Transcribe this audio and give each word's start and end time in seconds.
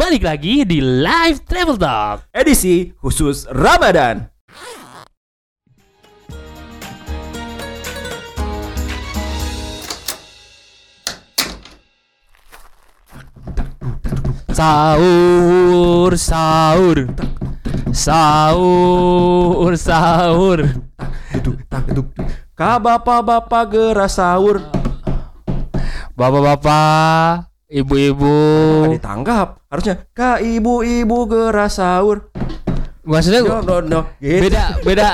balik 0.00 0.24
lagi 0.24 0.64
di 0.64 0.80
Live 0.80 1.44
Travel 1.44 1.76
Talk. 1.76 2.32
Edisi 2.32 2.88
khusus 3.04 3.44
Ramadan. 3.52 4.32
Sahur, 14.56 16.16
sahur, 16.16 16.98
sahur, 17.92 19.72
sahur. 19.76 20.58
Duduk, 21.36 21.60
tak, 21.68 21.84
duduk. 21.92 22.08
Ka 22.56 22.80
bapak-bapak 22.80 23.64
geras 23.68 24.16
sahur. 24.16 24.64
Bapak-bapak, 26.16 27.49
ibu-ibu. 27.70 28.34
Nggak 28.82 28.94
ditanggap. 28.98 29.48
Harusnya 29.66 29.94
ka 30.10 30.36
ibu-ibu 30.36 31.18
geras 31.24 31.78
sahur. 31.78 32.28
Maksudnya 33.00 33.40
No, 33.40 33.62
no, 33.62 33.76
no. 33.80 34.00
Gitu. 34.18 34.44
beda, 34.44 34.64
beda, 34.82 35.08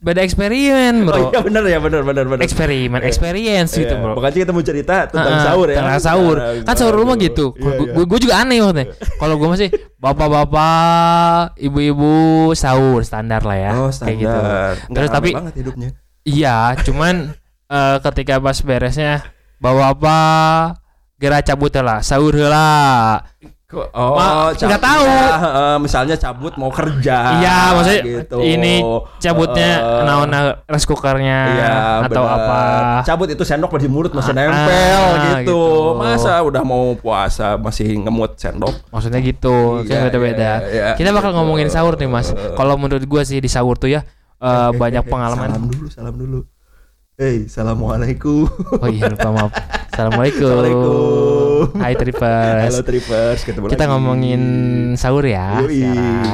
beda 0.00 0.20
eksperimen, 0.20 1.04
Oh 1.04 1.06
bro. 1.06 1.28
iya 1.30 1.40
benar 1.40 1.62
ya, 1.62 1.78
benar 1.78 2.02
benar 2.02 2.24
benar. 2.26 2.42
Eksperimen, 2.42 3.00
experience 3.02 3.70
gitu, 3.70 3.86
Iya, 3.86 4.00
bro. 4.00 4.12
Makanya 4.16 4.34
kita 4.40 4.50
mau 4.50 4.64
cerita 4.64 4.96
tentang 5.06 5.30
Heeh, 5.30 5.46
sahur 5.46 5.66
ya. 5.68 5.76
Tentang 5.78 6.00
sahur. 6.00 6.36
Kan 6.64 6.74
sahur 6.74 6.94
rumah 6.96 7.14
gitu. 7.14 7.52
Iya, 7.54 7.70
iya. 7.86 8.02
Gue 8.02 8.18
juga 8.18 8.34
aneh 8.40 8.58
maksudnya. 8.58 8.86
Kalau 9.14 9.34
gue 9.36 9.48
masih 9.48 9.68
bapak-bapak, 9.94 11.54
ibu-ibu 11.56 12.12
sahur 12.52 13.04
standar 13.04 13.44
lah 13.44 13.56
ya. 13.56 13.70
Oh, 13.72 13.88
Kayak 13.88 13.94
standar. 13.94 14.16
gitu. 14.16 14.40
Nggak 14.40 14.96
Terus 14.96 15.08
rame 15.08 15.16
tapi 15.16 15.30
banget 15.36 15.54
hidupnya. 15.54 15.88
iya, 16.22 16.56
cuman 16.80 17.14
eh, 17.68 17.96
ketika 18.02 18.34
pas 18.36 18.58
beresnya 18.58 19.12
bapak-bapak 19.60 20.79
gerak 21.20 21.44
cabut 21.44 21.68
lah, 21.76 22.00
sahur 22.00 22.32
lah. 22.34 23.20
Oh, 23.70 24.18
Ma- 24.18 24.50
nggak 24.50 24.82
tahu. 24.82 25.04
Ya, 25.06 25.30
heeh, 25.38 25.74
misalnya 25.78 26.18
cabut 26.18 26.58
mau 26.58 26.74
kerja. 26.74 27.38
Iya, 27.38 27.70
maksudnya 27.70 28.02
gitu. 28.02 28.42
ini 28.42 28.82
cabutnya 29.22 29.70
Heeh. 29.78 30.02
naon 30.02 30.32
rice 30.66 30.90
cookernya 30.90 31.38
Iya, 31.54 31.70
atau 32.02 32.24
bener. 32.26 32.34
apa. 32.34 32.60
Cabut 33.06 33.30
itu 33.30 33.46
sendok 33.46 33.78
di 33.78 33.86
mulut 33.86 34.10
masih 34.10 34.34
Ah, 34.34 34.38
nempel 34.42 34.98
ah, 34.98 35.14
gitu. 35.14 35.38
gitu. 35.46 35.60
Masa 35.94 36.42
udah 36.42 36.66
mau 36.66 36.98
puasa 36.98 37.54
masih 37.54 37.94
ngemut 37.94 38.34
sendok? 38.34 38.74
Maksudnya 38.90 39.22
gitu, 39.22 39.86
Iya, 39.86 40.10
beda-beda. 40.10 40.50
iya, 40.66 40.66
iya. 40.66 40.88
Kita 40.98 41.14
bakal 41.14 41.30
Gitu. 41.30 41.38
ngomongin 41.38 41.70
sahur 41.70 41.94
nih, 41.94 42.10
Mas. 42.10 42.34
Kalau 42.34 42.74
menurut 42.74 43.06
gua 43.06 43.22
sih 43.22 43.38
di 43.38 43.46
sahur 43.46 43.78
tuh 43.78 43.86
ya 43.86 44.02
eh, 44.42 44.70
banyak 44.74 45.06
pengalaman. 45.12 45.46
Salam 45.46 45.70
dulu, 45.70 45.86
salam 45.86 46.14
dulu. 46.18 46.40
Hey, 47.14 47.46
assalamualaikum. 47.46 48.48
Oh 48.80 48.88
iya 48.88 49.06
lupa 49.06 49.28
maaf. 49.30 49.52
Assalamualaikum. 50.00 50.48
Assalamualaikum. 50.48 51.76
Hai 51.76 51.92
Trippers. 51.92 52.72
Halo 52.72 52.80
Trippers, 52.88 53.40
ketemu 53.44 53.64
Kita 53.68 53.84
lagi. 53.84 53.92
ngomongin 53.92 54.42
sahur 54.96 55.28
ya 55.28 55.60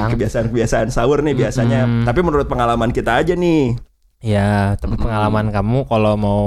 kebiasaan-kebiasaan 0.07 0.95
sahur 0.95 1.19
nih 1.27 1.35
biasanya. 1.35 1.83
Mm-mm. 1.83 2.07
Tapi 2.07 2.21
menurut 2.23 2.47
pengalaman 2.47 2.95
kita 2.95 3.19
aja 3.19 3.35
nih. 3.35 3.75
Ya, 4.23 4.79
tapi 4.79 4.95
pengalaman 4.95 5.51
kamu 5.51 5.83
kalau 5.91 6.15
mau 6.15 6.43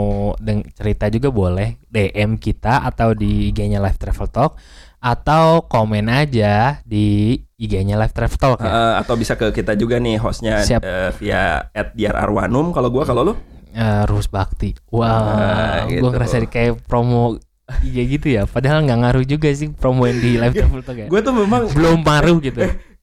cerita 0.79 1.11
juga 1.11 1.27
boleh 1.27 1.75
DM 1.91 2.39
kita 2.39 2.87
atau 2.87 3.11
di 3.11 3.51
IG-nya 3.51 3.83
Live 3.83 3.99
Travel 3.99 4.31
Talk 4.31 4.55
atau 5.03 5.67
komen 5.67 6.07
aja 6.07 6.79
di 6.87 7.35
IG-nya 7.59 7.99
Live 7.99 8.15
Travel 8.15 8.39
Talk 8.39 8.63
ya. 8.63 8.71
Eh, 8.71 8.93
atau 9.03 9.19
bisa 9.19 9.35
ke 9.35 9.51
kita 9.51 9.75
juga 9.75 9.99
nih 9.99 10.15
hostnya 10.23 10.63
Siap. 10.63 10.87
eh, 10.87 11.11
via 11.19 11.67
@diararwanum 11.99 12.71
kalau 12.71 12.87
gua 12.87 13.03
kalau 13.03 13.27
lu 13.27 13.33
Eh, 13.71 14.03
Rus 14.05 14.27
Bakti. 14.27 14.73
Wah, 14.89 15.07
Nah, 15.07 15.77
gue 15.85 15.95
gitu. 15.95 16.09
ngerasa 16.09 16.35
di 16.37 16.47
kayak 16.47 16.83
promo 16.83 17.37
IG 17.79 17.95
gitu 18.11 18.27
ya. 18.31 18.43
Padahal 18.43 18.81
nggak 18.81 18.99
ngaruh 18.99 19.25
juga 19.25 19.47
sih 19.51 19.69
promo 19.69 20.03
yang 20.03 20.17
di 20.17 20.35
Live 20.35 20.55
Travel 20.55 20.81
Talk 20.81 20.97
ya. 20.97 21.05
gue 21.05 21.19
tuh 21.21 21.33
memang 21.33 21.69
Belum 21.69 22.01
ngaruh 22.07 22.37
gitu. 22.39 22.59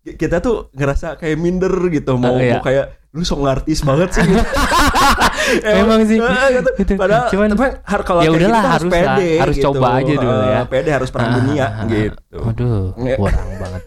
kita 0.09 0.39
tuh 0.39 0.70
ngerasa 0.72 1.14
kayak 1.17 1.34
minder 1.37 1.70
gitu 1.89 2.14
mau 2.14 2.34
Oh, 2.34 2.39
iya. 2.39 2.53
mau 2.53 2.62
kayak 2.62 3.06
lu 3.17 3.25
sok 3.25 3.41
ngartis 3.41 3.81
banget 3.81 4.09
sih 4.12 4.22
gitu. 4.22 4.45
Memang 5.81 6.00
sih. 6.04 6.19
Eh, 6.19 6.49
gitu. 6.53 6.71
Gitu. 6.77 6.93
padahal 6.94 7.27
Cuman, 7.27 7.49
har 7.81 8.00
kalau 8.03 8.21
ya 8.21 8.28
kayak 8.28 8.37
udahlah, 8.37 8.60
gitu 8.60 8.69
harus 8.69 8.84
lah. 8.84 8.93
pede 8.93 9.31
Harus 9.38 9.56
gitu. 9.56 9.66
coba 9.66 9.87
aja 9.94 10.12
dulu 10.15 10.37
Eh, 10.37 10.47
ya. 10.47 10.60
pede 10.69 10.91
harus 10.93 11.09
perang 11.09 11.26
Ah, 11.26 11.34
dunia 11.34 11.65
ah, 11.65 11.71
ah, 11.72 11.84
gitu 11.87 12.19
Waduh, 12.37 12.84
Nge- 12.94 13.16
kurang 13.16 13.49
banget. 13.56 13.82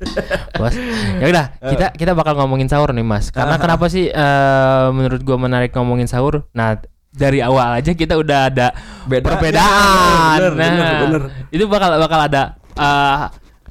Bos. 0.51 0.73
Ya 1.15 1.25
udah, 1.29 1.45
kita 1.61 1.85
kita 1.93 2.11
bakal 2.11 2.33
ngomongin 2.35 2.65
sahur 2.65 2.89
nih, 2.89 3.05
Mas. 3.05 3.29
Karena 3.29 3.53
Ah, 3.53 3.55
ah. 3.55 3.61
kenapa 3.61 3.85
sih 3.87 4.09
eh, 4.09 4.85
menurut 4.89 5.21
gua 5.21 5.37
menarik 5.37 5.69
ngomongin 5.71 6.09
sahur? 6.09 6.49
Nah, 6.51 6.81
dari 7.09 7.39
awal 7.39 7.77
aja 7.77 7.91
kita 7.91 8.15
udah 8.15 8.49
ada 8.49 8.67
Beda. 9.05 9.25
perbedaan. 9.27 10.37
Ya, 10.37 10.49
bener, 10.49 10.53
nah, 10.55 10.69
bener, 10.73 10.99
bener. 11.21 11.21
itu 11.49 11.63
bakal 11.65 11.89
bakal 11.97 12.19
ada 12.23 12.41
eh, 12.71 13.17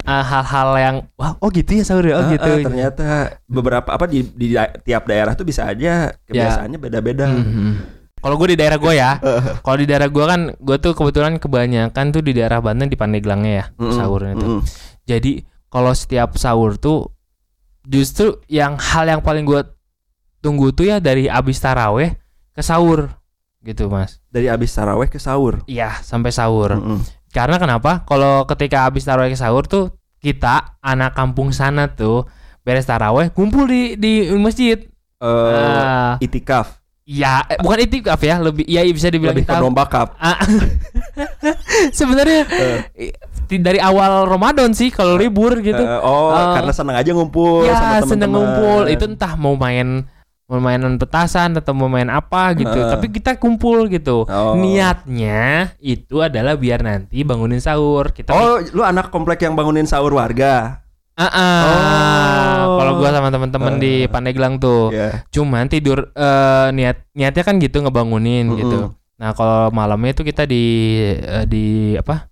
eh, 0.09 0.23
hal-hal 0.25 0.69
yang 0.75 0.95
wah, 1.13 1.37
oh 1.37 1.49
gitu 1.49 1.71
ya 1.71 1.83
sahur 1.83 2.03
ya, 2.03 2.15
oh 2.15 2.23
Ah, 2.23 2.31
gitu. 2.31 2.49
ah, 2.49 2.57
ternyata 2.59 3.05
beberapa 3.45 3.85
apa 3.87 4.03
di, 4.03 4.25
di 4.25 4.51
tiap 4.81 5.05
daerah 5.05 5.31
tuh 5.31 5.43
bisa 5.43 5.63
aja 5.63 6.09
kebiasaannya 6.25 6.77
beda-beda 6.77 7.29
Mhm. 7.29 7.71
Kalau 8.19 8.35
gue 8.35 8.51
di 8.51 8.57
daerah 8.57 8.75
gue 8.75 8.93
ya, 8.93 9.15
kalau 9.63 9.77
di 9.77 9.87
daerah 9.87 10.05
gue 10.05 10.19
kan, 10.21 10.51
gue 10.51 10.75
tuh 10.77 10.91
kebetulan 10.91 11.39
kebanyakan 11.39 12.05
tuh 12.09 12.19
di 12.19 12.35
daerah 12.35 12.59
Banten 12.59 12.85
di 12.85 12.99
Pandeglangnya 12.99 13.53
ya 13.53 13.65
Mm-mm, 13.77 13.95
sahurnya 13.95 14.35
tuh. 14.35 14.59
mm-mm. 14.59 14.61
Jadi 15.05 15.39
kalau 15.65 15.93
setiap 15.93 16.35
sahur 16.35 16.75
tuh 16.75 17.15
justru 17.81 18.35
yang 18.47 18.75
hal 18.75 19.07
yang 19.07 19.21
paling 19.21 19.43
gue 19.43 19.63
tunggu 20.39 20.71
tuh 20.71 20.87
ya 20.87 20.97
dari 20.99 21.27
abis 21.27 21.59
taraweh 21.59 22.11
ke 22.51 22.59
sahur 22.59 23.07
gitu 23.59 23.87
mas. 23.87 24.19
dari 24.27 24.47
abis 24.47 24.71
taraweh 24.71 25.07
ke 25.07 25.15
sahur 25.15 25.63
Iya 25.63 25.99
sampai 25.99 26.31
sahur. 26.31 26.75
Mm-mm. 26.75 26.99
Karena 27.29 27.55
kenapa? 27.55 28.03
Kalau 28.03 28.43
ketika 28.43 28.83
abis 28.83 29.05
taraweh 29.05 29.29
ke 29.29 29.37
sahur 29.37 29.63
tuh 29.63 29.95
kita 30.19 30.79
anak 30.79 31.15
kampung 31.15 31.49
sana 31.49 31.87
tuh 31.87 32.27
beres 32.61 32.85
taraweh 32.85 33.31
kumpul 33.31 33.65
di 33.65 33.95
di 33.95 34.27
masjid. 34.35 34.77
Eh, 35.19 35.25
Ah, 35.25 36.15
itikaf. 36.19 36.79
Ya 37.03 37.41
eh, 37.43 37.57
bukan 37.57 37.79
itikaf 37.81 38.21
ya 38.21 38.37
lebih 38.37 38.63
ya 38.63 38.85
bisa 38.85 39.09
dibilang 39.09 39.33
lebih 39.33 39.49
itikaf. 39.49 39.59
domba 39.59 39.83
Ah, 40.15 40.37
sebenarnya 41.91 42.45
i- 42.95 43.15
dari 43.49 43.81
awal 43.81 44.29
Ramadan 44.29 44.77
sih 44.77 44.93
kalau 44.93 45.17
libur 45.17 45.57
gitu. 45.59 45.81
Eh, 45.81 45.99
oh 46.05 46.29
Eh, 46.29 46.45
karena 46.53 46.69
senang 46.69 46.95
aja 46.95 47.09
ngumpul 47.09 47.65
sama 47.65 47.65
ya 47.65 47.73
teman-teman 47.73 48.05
seneng 48.05 48.29
ngumpul. 48.29 48.81
Itu 48.85 49.03
entah 49.09 49.33
mau 49.33 49.57
main 49.57 50.05
mau 50.49 50.57
mainan 50.57 50.97
petasan 50.97 51.53
atau 51.53 51.77
mau 51.77 51.85
main 51.85 52.09
apa 52.09 52.57
gitu 52.57 52.73
Heeh. 52.73 52.89
tapi 52.89 53.13
kita 53.13 53.37
kumpul 53.37 53.85
gitu 53.85 54.25
Oh. 54.25 54.57
niatnya 54.57 55.71
itu 55.77 56.19
adalah 56.19 56.57
biar 56.57 56.81
nanti 56.81 57.21
bangunin 57.21 57.61
sahur 57.61 58.09
kita 58.09 58.33
oh 58.33 58.57
lu 58.73 58.81
anak 58.81 59.13
komplek 59.13 59.45
yang 59.45 59.53
bangunin 59.53 59.85
sahur 59.85 60.09
warga 60.11 60.81
Ah, 61.13 61.27
ah. 61.27 61.59
Oh. 62.63 62.79
kalau 62.79 62.93
gua 62.95 63.11
sama 63.11 63.27
teman-teman 63.27 63.75
di 63.75 64.07
Pandeglang 64.07 64.55
tuh 64.55 64.89
ya 64.89 65.21
cuman 65.29 65.67
tidur 65.67 66.15
eh, 66.15 66.67
niat 66.71 67.11
niatnya 67.11 67.43
kan 67.43 67.59
gitu 67.59 67.83
ngebangunin 67.83 68.47
Mm-mm. 68.47 68.57
gitu 68.57 68.79
nah 69.19 69.35
kalau 69.35 69.67
malamnya 69.69 70.15
itu 70.15 70.23
kita 70.23 70.47
di 70.47 70.63
eh, 71.11 71.43
di 71.43 71.65
apa 71.93 72.28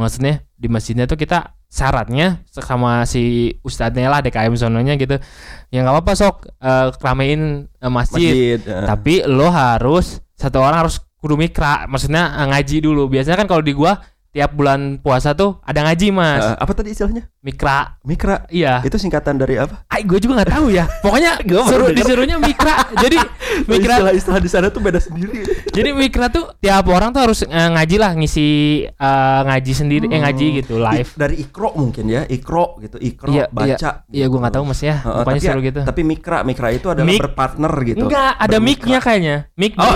maksudnya 0.00 0.40
di 0.56 0.72
masjidnya 0.72 1.04
tuh 1.04 1.20
kita 1.20 1.60
syaratnya 1.68 2.42
sama 2.48 3.04
si 3.04 3.54
ustadznya 3.60 4.08
lah 4.08 4.24
DKM 4.24 4.56
sononya 4.56 4.96
gitu. 4.96 5.20
Ya 5.68 5.84
nggak 5.84 5.94
apa-apa 6.00 6.12
sok. 6.16 6.48
Eh, 6.56 6.86
ramein 7.04 7.68
eh, 7.68 7.92
masjid, 7.92 8.58
masjid 8.58 8.60
eh. 8.64 8.86
tapi 8.88 9.14
lo 9.28 9.52
harus 9.52 10.24
satu 10.34 10.64
orang 10.64 10.88
harus 10.88 10.98
kudu 11.20 11.36
mikra. 11.36 11.84
Maksudnya 11.86 12.40
eh, 12.40 12.46
ngaji 12.48 12.76
dulu. 12.80 13.06
Biasanya 13.12 13.44
kan 13.44 13.48
kalau 13.52 13.62
di 13.62 13.76
gua 13.76 14.00
tiap 14.30 14.50
bulan 14.52 14.80
puasa 14.96 15.32
tuh 15.32 15.58
ada 15.60 15.82
ngaji 15.82 16.08
mas. 16.10 16.42
Eh, 16.44 16.56
apa 16.56 16.72
tadi 16.72 16.90
istilahnya? 16.90 17.26
Mikra. 17.40 17.98
Mikra? 18.00 18.46
Iya. 18.46 18.78
Itu 18.80 18.94
singkatan 18.94 19.36
dari 19.36 19.56
apa? 19.56 19.82
Ay, 19.86 20.02
gue 20.02 20.16
juga 20.16 20.38
nggak 20.38 20.52
tahu 20.52 20.70
ya. 20.70 20.86
Pokoknya 21.00 21.34
Gua 21.48 21.62
baru 21.62 21.68
suruh 21.68 21.88
disuruhnya 21.90 22.36
mikra. 22.36 22.74
Jadi 22.96 23.18
mikra 23.70 23.94
istilah-istilah 23.98 24.40
di 24.40 24.48
sana 24.48 24.66
tuh 24.68 24.78
beda 24.78 24.98
sendiri. 24.98 25.42
Jadi 25.70 25.90
Mikra 25.90 26.26
tuh 26.26 26.50
tiap 26.58 26.82
orang 26.86 27.10
tuh 27.10 27.22
harus 27.22 27.40
eh, 27.42 27.50
ngaji 27.70 27.96
lah 27.96 28.10
ngisi 28.14 28.48
eh, 28.84 29.40
ngaji 29.44 29.72
sendiri 29.72 30.06
eh 30.06 30.18
ngaji 30.18 30.46
Hmm. 30.46 30.56
gitu 30.58 30.74
live. 30.76 31.10
I- 31.10 31.16
dari 31.16 31.34
ikro 31.38 31.68
mungkin 31.72 32.04
ya 32.06 32.22
ikro 32.24 32.78
gitu 32.78 32.96
ikro 32.98 33.30
Iya, 33.30 33.46
baca 33.48 33.90
Iya. 34.06 34.26
gue 34.26 34.38
nggak 34.38 34.54
tahu 34.54 34.64
mas 34.64 34.80
ya. 34.80 34.98
Heeh, 34.98 35.22
Pokoknya 35.22 35.42
seru 35.42 35.60
gitu. 35.60 35.80
tapi 35.82 36.02
mikra 36.02 36.42
mikra 36.42 36.70
itu 36.70 36.86
adalah 36.86 37.06
Mik- 37.06 37.22
berpartner 37.22 37.74
gitu. 37.84 38.02
Enggak, 38.04 38.32
ada 38.36 38.56
mic-nya 38.58 38.98
kayaknya. 38.98 39.36
Mic 39.54 39.74
Oh. 39.74 39.86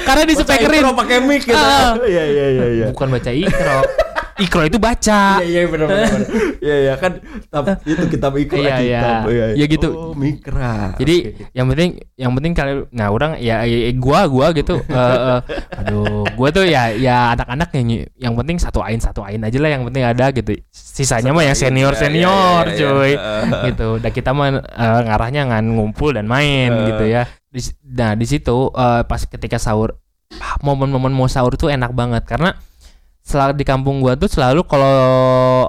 Karena 0.00 0.22
di 0.22 0.34
Baca 0.34 0.44
speakerin. 0.44 0.80
ikro 0.80 0.92
pakai 0.94 1.18
mic 1.20 1.42
gitu 1.42 1.56
Ah. 1.56 1.96
iya 2.02 2.24
iya 2.24 2.46
iya 2.48 2.66
iya 2.72 2.86
Bukan 2.90 3.08
baca 3.08 3.30
ikro. 3.30 3.78
ikro 4.36 4.62
itu 4.62 4.76
baca. 4.76 5.40
Iya 5.40 5.48
iya 5.56 5.60
benar 5.64 5.86
benar. 5.88 6.20
Iya 6.60 6.76
iya 6.78 6.94
kan 6.94 7.12
tab- 7.48 7.80
itu 7.82 8.04
kitab 8.06 8.36
ikra 8.36 8.60
Iya, 8.60 8.74
iya. 8.78 9.00
kitab. 9.00 9.20
Ya 9.56 9.64
gitu. 9.66 9.88
Oh, 9.88 10.12
mikra. 10.12 10.92
Jadi 10.94 11.16
yang 11.50 11.66
penting 11.66 11.90
yang 12.14 12.32
penting 12.36 12.52
kalau 12.52 12.84
nah 12.90 13.08
orang 13.08 13.40
ya, 13.40 13.64
ya, 13.64 13.88
gua 13.96 14.28
gua 14.28 14.52
gitu 14.52 14.76
eh, 14.92 15.00
eh, 15.32 15.40
aduh 15.72 16.28
gua 16.36 16.48
tuh 16.50 16.68
ya 16.68 16.92
ya 16.92 17.32
anak-anak 17.32 17.72
yang 17.72 17.88
yang 18.14 18.34
penting 18.34 18.60
satu 18.60 18.84
ain 18.84 19.00
satu 19.00 19.24
ain 19.24 19.40
aja 19.40 19.56
lah 19.56 19.72
yang 19.72 19.88
penting 19.88 20.04
ada 20.04 20.28
gitu 20.30 20.52
sisanya 20.68 21.32
mah 21.32 21.40
yang 21.42 21.56
senior 21.56 21.92
ya, 21.92 21.98
senior 21.98 22.62
ya, 22.62 22.68
ya, 22.68 22.76
ya, 22.76 22.88
cuy 22.92 23.12
ya. 23.12 23.60
gitu 23.72 23.88
dan 23.96 24.10
kita 24.12 24.30
mah 24.30 24.46
eh, 24.60 25.00
ngarahnya 25.02 25.42
ngan 25.48 25.64
ngumpul 25.70 26.12
dan 26.12 26.24
main 26.24 26.68
gitu 26.86 27.08
ya 27.08 27.24
nah 27.86 28.12
di 28.12 28.26
situ 28.28 28.70
eh, 28.74 29.02
pas 29.04 29.20
ketika 29.24 29.56
sahur 29.56 29.96
ah, 30.36 30.56
momen-momen 30.60 31.12
mau 31.12 31.28
sahur 31.30 31.56
tuh 31.56 31.72
enak 31.72 31.92
banget. 31.96 32.24
Karena 32.28 32.52
selalu 33.26 33.58
di 33.58 33.64
kampung 33.66 33.98
gua 33.98 34.14
tuh 34.14 34.30
selalu 34.30 34.62
kalau 34.70 35.66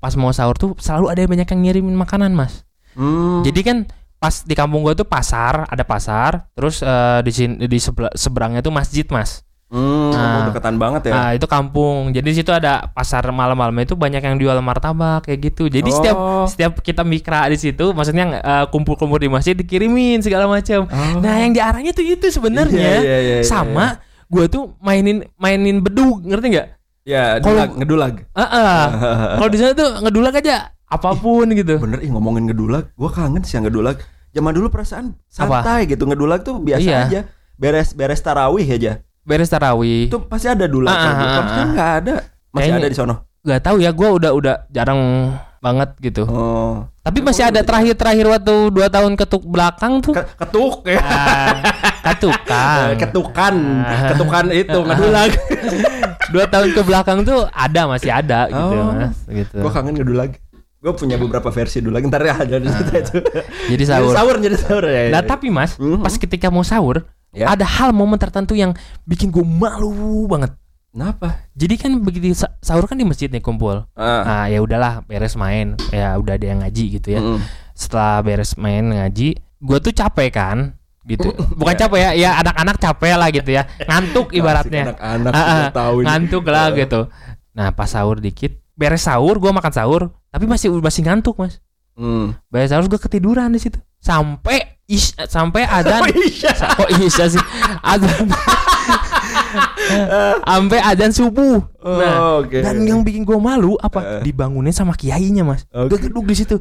pas 0.00 0.12
mau 0.16 0.32
sahur 0.32 0.56
tuh 0.56 0.72
selalu 0.80 1.12
ada 1.12 1.20
yang 1.24 1.30
banyak 1.32 1.48
yang 1.48 1.60
ngirimin 1.68 1.96
makanan 1.96 2.32
mas. 2.32 2.64
Hmm. 2.94 3.42
jadi 3.42 3.60
kan 3.66 3.78
pas 4.22 4.46
di 4.46 4.54
kampung 4.54 4.86
gua 4.86 4.94
tuh 4.94 5.04
pasar 5.04 5.66
ada 5.66 5.82
pasar 5.82 6.48
terus 6.54 6.80
eh, 6.80 7.20
di 7.26 7.32
sini 7.34 7.54
di 7.66 7.78
seberangnya 8.14 8.62
tuh 8.62 8.70
masjid 8.70 9.04
mas 9.10 9.42
Hmm, 9.74 10.14
Nah. 10.14 10.46
dekatan 10.46 10.78
banget 10.78 11.10
ya. 11.10 11.12
Nah 11.12 11.28
itu 11.34 11.50
kampung. 11.50 12.14
Jadi 12.14 12.26
di 12.30 12.36
situ 12.38 12.54
ada 12.54 12.86
pasar 12.88 13.26
malam-malam 13.26 13.74
itu 13.82 13.98
banyak 13.98 14.22
yang 14.22 14.38
jual 14.38 14.54
martabak 14.62 15.26
kayak 15.26 15.50
gitu. 15.50 15.66
Jadi 15.66 15.90
setiap 15.90 16.14
Oh. 16.14 16.46
setiap 16.46 16.78
kita 16.78 17.02
mikra 17.02 17.50
di 17.50 17.58
situ, 17.58 17.90
maksudnya 17.90 18.38
eh, 18.38 18.64
kumpul-kumpul 18.70 19.18
di 19.18 19.26
masjid 19.26 19.52
dikirimin 19.52 20.22
segala 20.22 20.46
macam. 20.46 20.86
Oh. 20.86 21.18
Nah 21.18 21.42
yang 21.42 21.50
diarahnya 21.50 21.90
tuh 21.90 22.06
itu 22.06 22.30
sebenarnya 22.30 23.02
Iya, 23.02 23.02
iya, 23.02 23.18
iya, 23.18 23.36
iya, 23.40 23.44
sama. 23.44 23.98
Gua 24.30 24.46
tuh 24.46 24.78
mainin 24.78 25.26
mainin 25.34 25.82
bedug, 25.82 26.22
ngerti 26.22 26.54
nggak? 26.54 26.68
Ya, 27.04 27.36
dulag, 27.36 27.74
ngedulag. 27.74 28.14
Ah, 28.32 28.46
ah. 28.46 28.82
Kalau 29.36 29.50
di 29.50 29.58
sana 29.58 29.74
tuh 29.74 29.90
ngedulag 30.00 30.34
aja 30.34 30.70
apa 30.86 31.10
pun 31.12 31.50
gitu. 31.50 31.76
Bener 31.76 31.98
ih 31.98 32.08
ngomongin 32.08 32.46
ngedulag, 32.46 32.94
gua 32.94 33.10
kangen 33.10 33.42
sih 33.42 33.58
yang 33.58 33.66
ngedulag. 33.66 33.98
Zaman 34.30 34.50
dulu 34.50 34.70
perasaan 34.70 35.18
santai 35.26 35.84
gitu, 35.84 36.06
ngedulag 36.06 36.40
tuh 36.40 36.58
biasa 36.58 36.80
Iya. 36.80 36.98
aja. 37.04 37.20
Beres 37.54 37.92
beres 37.92 38.18
tarawih 38.18 38.64
aja. 38.64 39.02
Beres 39.24 39.48
tarawih. 39.48 40.06
Itu 40.06 40.20
pasti 40.22 40.46
ada 40.46 40.64
dulag. 40.64 40.90
Ah, 40.90 41.00
kan. 41.00 41.08
ah, 41.08 41.16
ah, 41.16 41.32
sekarang 41.42 41.68
nggak 41.70 41.90
ada. 41.98 42.14
Masih 42.14 42.60
Kayaknya- 42.60 42.78
ada 42.78 42.88
di 42.88 42.96
sono. 42.96 43.14
Gak 43.42 43.60
tahu 43.60 43.76
ya, 43.78 43.90
gua 43.90 44.08
udah 44.10 44.30
udah 44.32 44.54
jarang 44.68 45.00
banget 45.58 45.90
gitu. 45.98 46.24
Oh. 46.24 46.88
Tapi 46.98 47.20
masih 47.20 47.44
ada 47.44 47.60
terakhir-terakhir 47.60 48.24
waktu 48.26 48.54
dua 48.70 48.88
tahun 48.88 49.12
ketuk 49.14 49.44
belakang 49.44 50.00
tuh. 50.00 50.12
Ke- 50.12 50.28
ketuk 50.34 50.80
ya. 50.86 50.96
Ah, 50.98 51.56
ketukan. 52.04 52.88
Ketukan, 53.02 53.54
Ah. 53.80 54.08
ketukan 54.10 54.44
itu 54.50 54.78
ngedulag. 54.78 55.30
dua 56.34 56.44
tahun 56.46 56.68
ke 56.70 56.80
belakang 56.82 57.18
tuh 57.22 57.44
ada 57.48 57.84
masih 57.86 58.10
ada 58.10 58.48
gitu 58.48 58.74
Oh. 58.74 58.92
mas 58.92 59.16
gitu 59.26 59.56
gua 59.58 59.70
kangen 59.70 59.92
ngedulag. 59.94 60.30
Gua 60.78 60.92
punya 60.92 61.16
beberapa 61.16 61.48
versi 61.48 61.80
dulag. 61.80 62.00
Ntar 62.02 62.20
ya 62.22 62.34
ada 62.38 62.56
di 62.56 62.68
situ 62.68 62.92
itu. 62.94 63.16
jadi 63.22 63.44
Jadi 63.70 63.84
sahur 63.86 64.12
sahur 64.14 64.34
jadi 64.38 64.56
sahur 64.58 64.84
ya. 64.84 65.08
nah 65.10 65.20
tapi 65.20 65.48
mas 65.48 65.76
Mhm. 65.76 66.00
pas 66.00 66.12
ketika 66.14 66.48
mau 66.48 66.60
sahur 66.62 67.04
Ya. 67.34 67.50
ada 67.50 67.66
hal 67.66 67.90
momen 67.90 68.14
tertentu 68.14 68.54
yang 68.54 68.70
bikin 69.02 69.28
gue 69.28 69.42
malu 69.42 69.90
banget 70.24 70.54
Kenapa? 70.88 71.42
jadi 71.50 71.74
kan 71.74 71.90
begitu 71.98 72.30
sa- 72.32 72.54
sahur 72.58 72.84
kan 72.84 72.94
di 72.94 73.02
masjid 73.02 73.26
nih 73.26 73.40
kumpul 73.40 73.82
Ah. 73.92 74.22
nah 74.22 74.44
ya 74.46 74.58
udahlah 74.58 75.02
beres 75.02 75.34
main 75.34 75.74
ya 75.90 76.14
udah 76.14 76.32
ada 76.32 76.46
yang 76.46 76.62
ngaji 76.62 76.84
gitu 76.94 77.08
ya 77.10 77.18
Mm-mm. 77.18 77.42
setelah 77.72 78.18
beres 78.20 78.54
main 78.54 78.86
ngaji 78.86 79.34
gue 79.36 79.78
tuh 79.80 79.90
capek 79.90 80.30
kan 80.30 80.58
gitu 81.02 81.28
Mm. 81.28 81.52
bukan 81.58 81.74
capek 81.76 81.98
ya 81.98 82.10
ya 82.14 82.30
anak-anak 82.38 82.76
capek 82.78 83.12
lah 83.12 83.28
gitu 83.28 83.50
ya 83.50 83.66
ngantuk 83.82 84.30
ibaratnya 84.30 84.94
Anak-anak 84.94 85.32
ah, 85.34 85.66
tahu 85.68 85.96
ngantuk 86.00 86.44
lah 86.46 86.70
gitu 86.78 87.10
nah 87.50 87.68
pas 87.70 87.86
sahur 87.86 88.18
dikit 88.18 88.54
beres 88.72 89.02
sahur 89.02 89.36
gue 89.36 89.50
makan 89.50 89.70
sahur 89.70 90.02
tapi 90.28 90.46
masih 90.46 90.70
masih 90.74 91.02
ngantuk 91.02 91.34
mas 91.36 91.58
Hmm. 91.94 92.34
beres 92.46 92.70
sahur 92.70 92.86
gue 92.86 92.98
ketiduran 92.98 93.50
di 93.50 93.58
situ 93.58 93.78
sampai 93.98 94.73
is 94.86 95.10
sampai 95.24 95.62
adzan 95.62 96.02
Oh, 96.02 96.12
iya. 96.14 96.52
Sa- 96.52 96.72
kok 96.72 96.88
isya 96.92 97.26
sih 97.28 97.42
adzan 97.80 98.28
sampai 100.44 100.78
adzan 100.80 101.10
subuh 101.10 101.60
nah 101.80 102.14
Oh, 102.16 102.34
oke. 102.42 102.58
dan 102.58 102.82
yang 102.82 103.00
bikin 103.00 103.22
gue 103.22 103.36
malu 103.36 103.76
apa 103.78 104.20
Eh. 104.20 104.22
dibangunin 104.24 104.70
sama 104.70 104.92
kiainya 104.92 105.42
mas 105.42 105.64
Oke. 105.70 105.96
gue 105.96 106.08
duduk 106.08 106.24
di 106.26 106.36
situ 106.36 106.56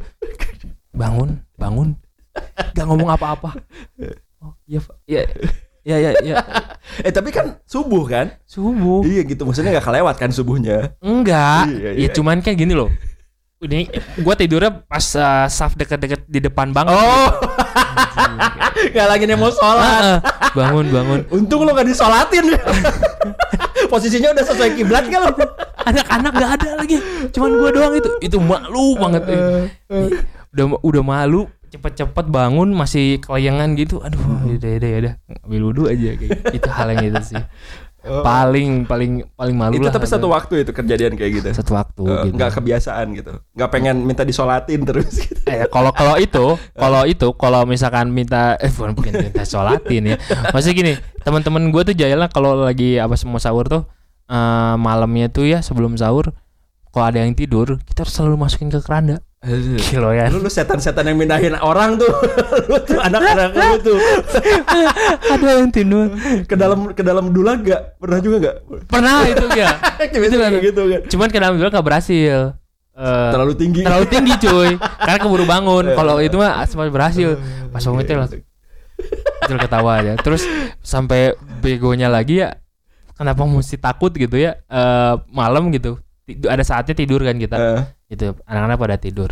bangun 0.90 1.42
bangun 1.56 1.98
gak 2.72 2.86
ngomong 2.86 3.10
apa-apa 3.10 3.54
oh 4.44 4.54
iya 4.64 4.80
iya 5.06 5.22
iya 5.84 5.98
iya 6.00 6.12
iya 6.22 6.36
Eh 7.00 7.10
tapi 7.10 7.31
kan 7.31 7.58
subuh 7.64 8.04
kan? 8.06 8.36
subuh 8.44 9.02
Iya 9.02 9.24
gitu 9.24 9.44
maksudnya 9.44 9.72
nggak 9.72 9.88
kelewat 9.88 10.16
kan 10.16 10.30
subuhnya. 10.30 10.92
Enggak, 11.00 11.72
Iya, 11.72 11.90
ya 11.90 11.92
iya. 11.96 12.10
cuman 12.12 12.44
kan 12.44 12.54
gini 12.54 12.75
loh. 12.75 12.92
Ini 13.63 13.88
gua 14.19 14.36
tidurnya 14.36 14.83
pas 14.83 15.07
uh, 15.15 15.48
saf 15.48 15.80
deket-deket 15.80 16.27
di 16.27 16.44
depan 16.44 16.75
banget. 16.75 17.00
Oh. 17.00 17.31
Gak 18.95 19.07
lagi 19.07 19.24
nih 19.24 19.39
mau 19.39 19.48
sholat. 19.48 20.19
Bangun 20.51 20.92
bangun. 20.92 21.19
Untung 21.31 21.63
lo 21.63 21.71
gak 21.71 21.88
disolatin. 21.88 22.51
Posisinya 23.92 24.36
udah 24.36 24.44
sesuai 24.44 24.75
kiblat 24.75 25.07
kan 25.07 25.24
lo. 25.24 25.31
Anak-anak 25.88 26.31
gak 26.36 26.51
ada 26.60 26.69
lagi. 26.83 26.98
Cuman 27.31 27.51
gua 27.56 27.69
doang 27.71 27.94
itu. 27.95 28.12
Itu 28.19 28.38
malu 28.44 29.00
banget. 29.00 29.24
Udah 30.51 30.65
udah 30.83 31.04
malu. 31.04 31.48
Cepet-cepet 31.74 32.30
bangun 32.30 32.69
masih 32.69 33.18
kelayangan 33.18 33.74
gitu. 33.74 33.98
Aduh, 33.98 34.21
udah 34.45 34.71
udah 34.77 34.89
udah. 35.01 35.13
Ambil 35.42 35.62
wudhu 35.65 35.83
aja 35.89 36.13
kayak 36.13 36.30
gitu. 36.30 36.62
Itu 36.62 36.69
hal 36.69 36.88
yang 36.94 37.10
itu 37.10 37.21
sih. 37.33 37.42
Paling 38.03 38.83
paling 38.83 39.11
paling 39.33 39.55
malu 39.55 39.73
Itu 39.73 39.83
lah. 39.83 39.91
tapi 39.91 40.03
satu 40.05 40.27
waktu 40.27 40.61
itu 40.61 40.71
kejadian 40.71 41.15
kayak 41.15 41.31
gitu. 41.33 41.47
satu 41.53 41.71
waktu 41.73 42.03
Eh, 42.03 42.19
gitu. 42.27 42.35
nggak 42.35 42.51
kebiasaan 42.53 43.05
gitu. 43.13 43.33
Nggak 43.51 43.69
pengen 43.69 43.95
minta 44.03 44.21
disolatin 44.21 44.83
terus 44.83 45.07
gitu. 45.17 45.39
Eh 45.45 45.63
kalau 45.67 45.89
kalau 45.89 46.15
itu, 46.15 46.45
kalau 46.73 47.03
itu, 47.03 47.27
kalau 47.33 47.63
misalkan 47.63 48.09
minta 48.09 48.55
eh 48.57 48.67
bukan 48.69 48.91
bukan 48.91 49.13
minta 49.23 49.41
sholatin 49.41 50.03
ya. 50.05 50.17
Maksudnya 50.51 50.75
gini, 50.75 50.94
teman-teman 51.21 51.63
gue 51.69 51.81
tuh 51.85 51.95
jalan 51.95 52.27
kalau 52.27 52.59
lagi 52.59 52.95
apa 52.97 53.15
semua 53.15 53.39
sahur 53.39 53.65
tuh 53.65 53.83
eh, 54.25 54.75
malamnya 54.75 55.27
tuh 55.27 55.45
ya 55.45 55.59
sebelum 55.59 55.95
sahur 55.95 56.35
kalau 56.89 57.05
ada 57.05 57.19
yang 57.19 57.33
tidur 57.33 57.79
kita 57.81 58.03
harus 58.03 58.13
selalu 58.13 58.35
masukin 58.38 58.67
ke 58.67 58.77
keranda. 58.77 59.23
Kilo 59.84 60.16
ya. 60.16 60.31
Lu, 60.31 60.40
lu 60.40 60.48
setan-setan 60.48 61.04
yang 61.04 61.19
mindahin 61.19 61.60
orang 61.60 62.00
tuh. 62.00 62.07
lu 62.72 62.78
tuh 62.81 62.95
anak-anak 62.95 63.51
lu 63.51 63.75
tuh. 63.84 63.98
ada 65.28 65.48
yang 65.60 65.68
tidur. 65.68 66.07
Ke 66.48 66.56
dalam 66.56 66.95
ke 66.95 67.04
dalam 67.04 67.36
dulang 67.36 67.60
gak? 67.60 68.00
Pernah 68.00 68.19
juga 68.24 68.38
gak? 68.40 68.56
Pernah 68.88 69.28
itu 69.28 69.45
ya. 69.60 69.69
Itu 70.00 70.36
kayak 70.40 70.63
gitu 70.63 70.81
kan. 70.88 71.01
Cuman 71.12 71.28
ke 71.28 71.38
dalam 71.44 71.56
juga 71.60 71.69
nggak 71.75 71.86
berhasil. 71.86 72.56
Eh, 72.94 73.31
Terlalu 73.34 73.54
tinggi. 73.57 73.81
terlalu 73.84 74.06
tinggi 74.07 74.34
cuy. 74.40 74.72
Karena 75.07 75.19
keburu 75.19 75.44
bangun. 75.44 75.86
Kalau 75.92 76.16
itu 76.24 76.36
mah 76.39 76.63
sempat 76.63 76.88
berhasil. 76.88 77.36
Pas 77.68 77.84
bangun 77.84 78.01
itu 78.01 78.13
langsung 78.16 78.42
ketawa 79.60 80.00
aja 80.00 80.13
terus 80.16 80.48
sampai 80.80 81.36
begonya 81.60 82.07
lagi 82.07 82.39
ya 82.39 82.56
kenapa 83.13 83.44
mesti 83.44 83.75
takut 83.75 84.10
gitu 84.16 84.39
ya 84.39 84.56
eh 84.66 85.13
malam 85.30 85.68
gitu 85.69 86.00
ada 86.48 86.63
saatnya 86.63 86.96
tidur 86.96 87.19
kan 87.19 87.36
kita 87.36 87.57
Eh, 87.60 87.81
gitu 88.13 88.38
anak-anak 88.44 88.77
pada 88.77 88.95
tidur 88.95 89.30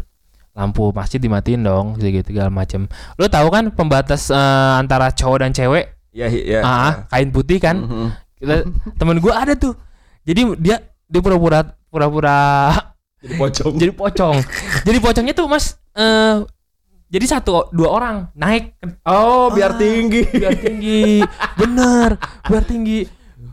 lampu 0.51 0.92
masjid 0.92 1.16
dimatiin 1.18 1.62
dong 1.62 1.95
gitu 1.95 2.12
gitu 2.13 2.28
segala 2.31 2.50
macem 2.50 2.89
lo 3.16 3.25
tahu 3.25 3.48
kan 3.48 3.69
pembatas 3.69 4.28
eh, 4.28 4.74
antara 4.75 5.07
cowok 5.10 5.38
dan 5.39 5.51
cewek 5.51 5.86
ya 6.12 6.28
ya. 6.28 6.60
ah 6.60 6.92
kain 7.07 7.30
putih 7.30 7.56
kan 7.57 7.78
Mhm. 7.80 8.07
kita 8.36 8.56
temen 8.98 9.18
gua 9.18 9.39
ada 9.39 9.54
tuh 9.54 9.78
jadi 10.22 10.57
dia 10.57 10.78
dia 11.06 11.19
pura-pura 11.19 11.63
pura-pura 11.88 12.39
Jadi 13.22 13.38
pocong. 13.38 13.74
jadi 13.78 13.94
pocong 13.94 14.38
jadi 14.81 14.98
pocongnya 14.98 15.33
tuh 15.33 15.45
mas 15.45 15.78
eh 15.94 16.42
jadi 17.07 17.26
satu 17.30 17.69
dua 17.69 17.90
orang 17.92 18.18
naik 18.33 18.76
Oh, 19.04 19.52
biar 19.52 19.71
Ah. 19.71 19.78
tinggi. 19.78 20.26
biar 20.26 20.56
tinggi 20.57 21.21
bener 21.54 22.18
biar 22.44 22.64
tinggi 22.66 23.06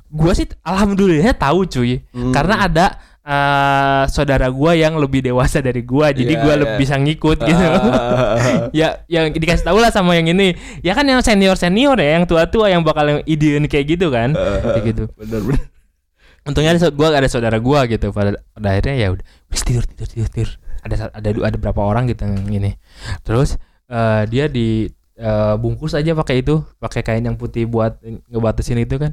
gua 0.09 0.33
sih 0.33 0.49
alhamdulillah 0.63 1.37
tahu 1.37 1.69
cuy 1.69 2.01
Hmm. 2.09 2.33
karena 2.33 2.65
ada 2.65 2.87
eh, 3.29 4.03
saudara 4.09 4.49
gua 4.49 4.73
yang 4.73 4.97
lebih 4.97 5.21
dewasa 5.21 5.61
dari 5.61 5.85
gua 5.85 6.09
jadi 6.17 6.33
Iya, 6.33 6.41
gua 6.41 6.55
iya. 6.57 6.61
lebih 6.65 6.77
bisa 6.81 6.95
ngikut 6.97 7.39
gitu. 7.45 7.65
Ya 8.81 9.05
yang 9.09 9.33
dikasih 9.33 9.65
tahu 9.69 9.79
lah 9.79 9.93
sama 9.93 10.17
yang 10.17 10.33
ini. 10.33 10.57
Ya 10.81 10.97
kan 10.97 11.05
yang 11.05 11.21
senior 11.21 11.57
senior 11.61 11.97
ya 12.01 12.17
yang 12.17 12.25
tua 12.25 12.49
tua 12.49 12.73
yang 12.73 12.81
bakal 12.81 13.05
yang 13.05 13.21
idean 13.29 13.69
kayak 13.69 13.97
gitu 13.97 14.09
kan. 14.09 14.33
Kayak 14.33 14.85
gitu. 14.89 15.03
Bener 15.15 15.43
bener. 15.45 15.65
untungnya 16.49 16.73
ada 16.73 16.89
gua 16.89 17.13
ada 17.13 17.29
saudara 17.29 17.61
gua 17.61 17.85
gitu 17.85 18.09
pada, 18.09 18.41
pada 18.57 18.69
akhirnya 18.73 18.97
ya 18.97 19.09
udah 19.13 19.25
"Wis, 19.53 19.61
tidur 19.69 19.85
tidur 19.85 20.09
tidur 20.09 20.29
tidur. 20.33 20.51
Ada 20.81 21.13
ada 21.13 21.29
ada 21.45 21.57
berapa 21.61 21.81
orang 21.85 22.09
gitu 22.09 22.25
yang 22.25 22.41
ini. 22.49 22.73
Terus 23.21 23.61
eh, 23.93 24.23
dia 24.33 24.49
di 24.49 24.89
eh, 25.21 25.55
bungkus 25.61 25.93
aja 25.93 26.17
pakai 26.17 26.41
itu 26.41 26.65
pakai 26.81 27.05
kain 27.05 27.25
yang 27.29 27.37
putih 27.37 27.69
buat 27.69 28.01
ngebatasin 28.33 28.81
itu 28.81 28.97
kan. 28.97 29.13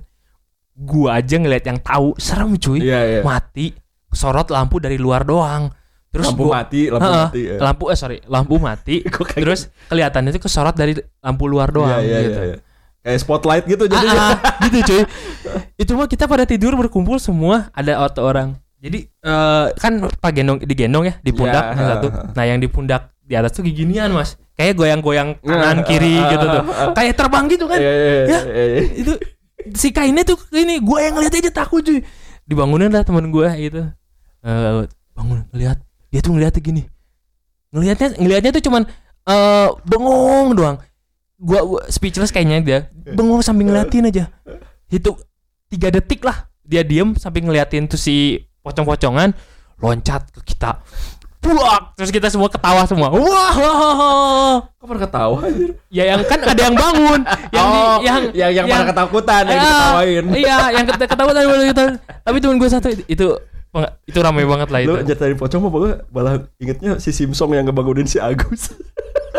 Gua 0.76 1.20
aja 1.20 1.36
ngeliat 1.36 1.64
yang 1.68 1.80
tahu 1.80 2.16
serem 2.16 2.56
cuy 2.56 2.80
Iya 2.84 3.00
iya. 3.04 3.22
mati 3.24 3.76
sorot 4.16 4.48
lampu 4.48 4.80
dari 4.80 4.96
luar 4.96 5.22
doang 5.22 5.70
terus 6.10 6.26
lampu 6.26 6.48
gua- 6.48 6.64
mati, 6.64 6.82
lampu 6.88 7.04
Heeh, 7.06 7.26
mati. 7.26 7.42
ya. 7.46 7.58
lampu 7.60 7.84
eh 7.86 7.98
sorry 7.98 8.18
lampu 8.26 8.56
mati 8.58 8.96
terus 9.38 9.68
kelihatannya 9.86 10.32
itu 10.32 10.40
kesorot 10.40 10.74
dari 10.74 10.96
lampu 11.20 11.46
luar 11.46 11.68
gitu? 11.68 11.78
doang 11.78 12.00
Iya, 12.00 12.08
iya, 12.10 12.20
gitu 12.24 12.40
iya, 12.42 12.50
iya. 12.50 12.58
Kayak 13.06 13.20
spotlight 13.22 13.66
gitu 13.66 13.84
jadi. 13.86 14.02
Ah, 14.02 14.34
ah, 14.34 14.36
gitu 14.66 14.80
cuy 14.82 15.02
itu 15.78 15.92
mah 15.94 16.08
kita 16.08 16.26
pada 16.26 16.44
tidur 16.44 16.74
berkumpul 16.74 17.16
semua 17.18 17.70
ada 17.70 18.00
auto 18.00 18.20
orang 18.20 18.56
jadi 18.78 19.06
eh, 19.06 19.66
kan 19.74 19.94
pak 20.10 20.32
gendong 20.32 20.58
digendong 20.60 21.06
ya 21.06 21.14
di 21.20 21.30
pundak 21.30 21.64
Ya, 21.64 21.72
yang 21.76 21.88
satu 21.92 22.08
ah, 22.08 22.18
ah. 22.18 22.28
nah 22.32 22.44
yang 22.44 22.58
di 22.58 22.66
pundak 22.66 23.14
di 23.20 23.34
atas 23.34 23.52
tuh 23.52 23.62
ginian 23.62 24.10
mas 24.10 24.40
kayak 24.54 24.74
goyang-goyang 24.74 25.36
kanan 25.38 25.78
Ah, 25.78 25.84
kiri 25.84 26.16
gitu 26.16 26.46
tuh 26.46 26.64
kayak 26.94 27.14
terbang 27.14 27.46
gitu 27.46 27.66
kan 27.66 27.78
Iya, 27.78 27.92
iya, 27.92 28.00
iya, 28.00 28.24
Ya. 28.26 28.40
iya, 28.42 28.66
iya. 28.72 28.82
itu 28.96 29.14
si 29.76 29.90
kainnya 29.90 30.24
tuh 30.24 30.38
ini 30.54 30.78
gue 30.78 31.00
yang 31.00 31.14
ngeliat 31.14 31.34
aja 31.36 31.52
takut 31.52 31.82
cuy 31.82 32.00
dibangunin 32.44 32.88
lah 32.88 33.02
temen 33.02 33.28
gue 33.28 33.50
gitu 33.60 33.82
Eh, 34.46 34.86
bangun 35.18 35.42
ngeliat 35.50 35.82
dia 36.14 36.20
tuh 36.22 36.38
ngeliatnya 36.38 36.62
gini. 36.62 36.84
Ngelihatnya 37.74 38.08
ngelihatnya 38.22 38.52
tuh 38.54 38.64
cuman 38.70 38.86
eh 39.26 39.70
bengong 39.90 40.54
doang. 40.54 40.78
Gua, 41.36 41.60
gua 41.66 41.82
speechless 41.90 42.30
kayaknya 42.30 42.62
dia. 42.62 42.80
Bengong 42.94 43.42
sambil 43.42 43.66
ngeliatin 43.68 44.06
aja. 44.06 44.30
Itu 44.86 45.18
tiga 45.66 45.90
detik 45.90 46.22
lah 46.22 46.46
dia 46.62 46.86
diem 46.86 47.18
sambil 47.18 47.42
ngeliatin 47.42 47.90
tuh 47.90 47.98
si 47.98 48.38
pocong-pocongan 48.62 49.34
loncat 49.82 50.30
ke 50.30 50.54
kita. 50.54 50.78
Buak 51.42 51.94
terus 51.94 52.10
kita 52.10 52.30
semua 52.30 52.50
ketawa 52.50 52.86
semua. 52.90 53.14
Wah! 53.14 54.62
Kapan 54.82 54.98
ketawa 54.98 55.38
anjir? 55.46 55.78
Ya 55.94 56.10
yang 56.10 56.22
kan 56.26 56.42
ada 56.42 56.58
yang 56.58 56.74
bangun. 56.74 57.22
Yang 57.54 57.66
di, 57.66 57.80
oh, 57.82 57.98
yang 58.02 58.22
yang 58.34 58.52
yang 58.54 58.66
pada 58.66 58.86
ketakutan 58.90 59.44
yang 59.46 59.62
Ah, 59.62 60.02
iya 60.34 60.58
yang 60.74 60.86
keta- 60.90 61.10
ketakutan. 61.10 61.42
Gitu 61.46 61.86
tapi 62.26 62.38
temen 62.42 62.58
gue 62.58 62.70
satu 62.70 62.90
itu 62.90 63.06
itu 63.06 63.28
ramai 64.16 64.46
banget 64.48 64.70
lah 64.72 64.80
itu. 64.80 64.94
lu 64.94 65.04
nyeritain 65.04 65.36
pocong 65.36 65.60
mah 65.60 65.72
pokoknya 65.72 65.96
malah 66.10 66.34
ingetnya 66.58 66.92
si 66.98 67.12
Simpson 67.12 67.52
yang 67.52 67.68
ngebangunin 67.68 68.08
si 68.08 68.18
Agus. 68.18 68.72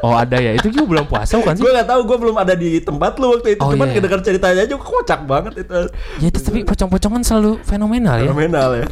Oh 0.05 0.13
ada 0.13 0.37
ya? 0.37 0.53
Itu 0.53 0.69
juga 0.69 0.85
belum 0.85 1.09
puasa 1.09 1.41
bukan 1.41 1.57
sih? 1.57 1.65
Gue 1.65 1.73
gak 1.73 1.89
tahu 1.89 2.05
gue 2.05 2.17
belum 2.21 2.37
ada 2.37 2.53
di 2.53 2.85
tempat 2.85 3.17
lu 3.17 3.33
waktu 3.33 3.57
itu. 3.57 3.65
Oh, 3.65 3.73
cuman 3.73 3.89
iya. 3.89 3.97
kedengar 3.97 4.21
ceritanya 4.21 4.69
aja 4.69 4.77
kocak 4.77 5.25
banget 5.25 5.65
itu. 5.65 5.73
Ya 6.21 6.27
itu 6.29 6.37
tapi 6.37 6.69
pocong-pocongan 6.69 7.25
selalu 7.25 7.65
fenomenal 7.65 8.21
ya. 8.21 8.29
Fenomenal 8.29 8.69
ya. 8.77 8.87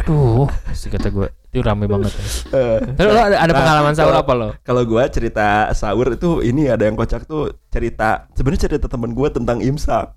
Aduh 0.00 0.48
pasti 0.64 0.88
kata 0.88 1.12
gue 1.12 1.28
itu 1.50 1.60
ramai 1.60 1.84
banget 1.84 2.14
ya. 2.14 2.22
Eh, 2.56 2.78
Terus 2.96 3.10
lo 3.10 3.20
ada, 3.20 3.36
ada 3.36 3.52
Nah, 3.52 3.58
pengalaman 3.58 3.92
sahur 3.92 4.10
kalau- 4.10 4.24
apa 4.24 4.32
lo? 4.32 4.48
kalau 4.64 4.82
gue 4.88 5.02
cerita 5.12 5.46
sahur 5.70 6.08
itu 6.14 6.40
ini 6.40 6.72
ada 6.72 6.88
yang 6.88 6.96
kocak 6.96 7.28
tuh 7.28 7.52
cerita 7.68 8.24
sebenarnya 8.32 8.62
cerita 8.64 8.86
teman 8.88 9.12
gue 9.12 9.28
tentang 9.28 9.60
imsak 9.60 10.14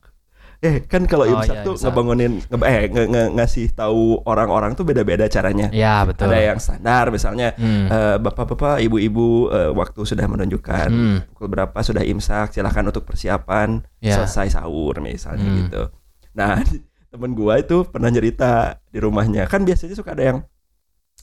eh 0.64 0.80
kan 0.82 1.04
kalau 1.04 1.28
Oh, 1.28 1.36
imsak 1.36 1.54
iya, 1.54 1.62
tuh 1.62 1.76
imsak. 1.76 1.86
ngebangunin 1.86 2.32
nge- 2.42 2.64
eh 2.66 2.82
nge- 2.88 3.10
nge- 3.10 3.32
ngasih 3.34 3.68
tahu 3.70 4.24
orang-orang 4.24 4.72
tuh 4.74 4.82
beda-beda 4.82 5.28
caranya 5.28 5.68
Ya 5.70 6.02
betul. 6.02 6.32
ada 6.32 6.40
yang 6.42 6.56
standar 6.58 7.12
misalnya 7.12 7.52
Hmm. 7.54 7.86
eh, 7.86 8.16
bapak-bapak 8.18 8.80
ibu-ibu 8.82 9.28
eh, 9.50 9.70
waktu 9.70 10.02
sudah 10.02 10.24
menunjukkan 10.24 10.88
Hmm. 10.88 11.18
pukul 11.30 11.48
berapa 11.50 11.76
sudah 11.78 12.02
imsak 12.02 12.54
silahkan 12.54 12.82
untuk 12.82 13.04
persiapan 13.04 13.84
Ya. 14.00 14.16
selesai 14.18 14.56
sahur 14.56 14.98
misalnya 14.98 15.44
Hmm. 15.44 15.58
gitu 15.60 15.84
nah 16.32 16.56
temen 17.12 17.32
gua 17.34 17.60
itu 17.60 17.84
pernah 17.86 18.08
cerita 18.10 18.52
di 18.88 18.98
rumahnya 18.98 19.46
kan 19.46 19.62
biasanya 19.62 19.94
suka 19.94 20.16
ada 20.16 20.24
yang 20.26 20.38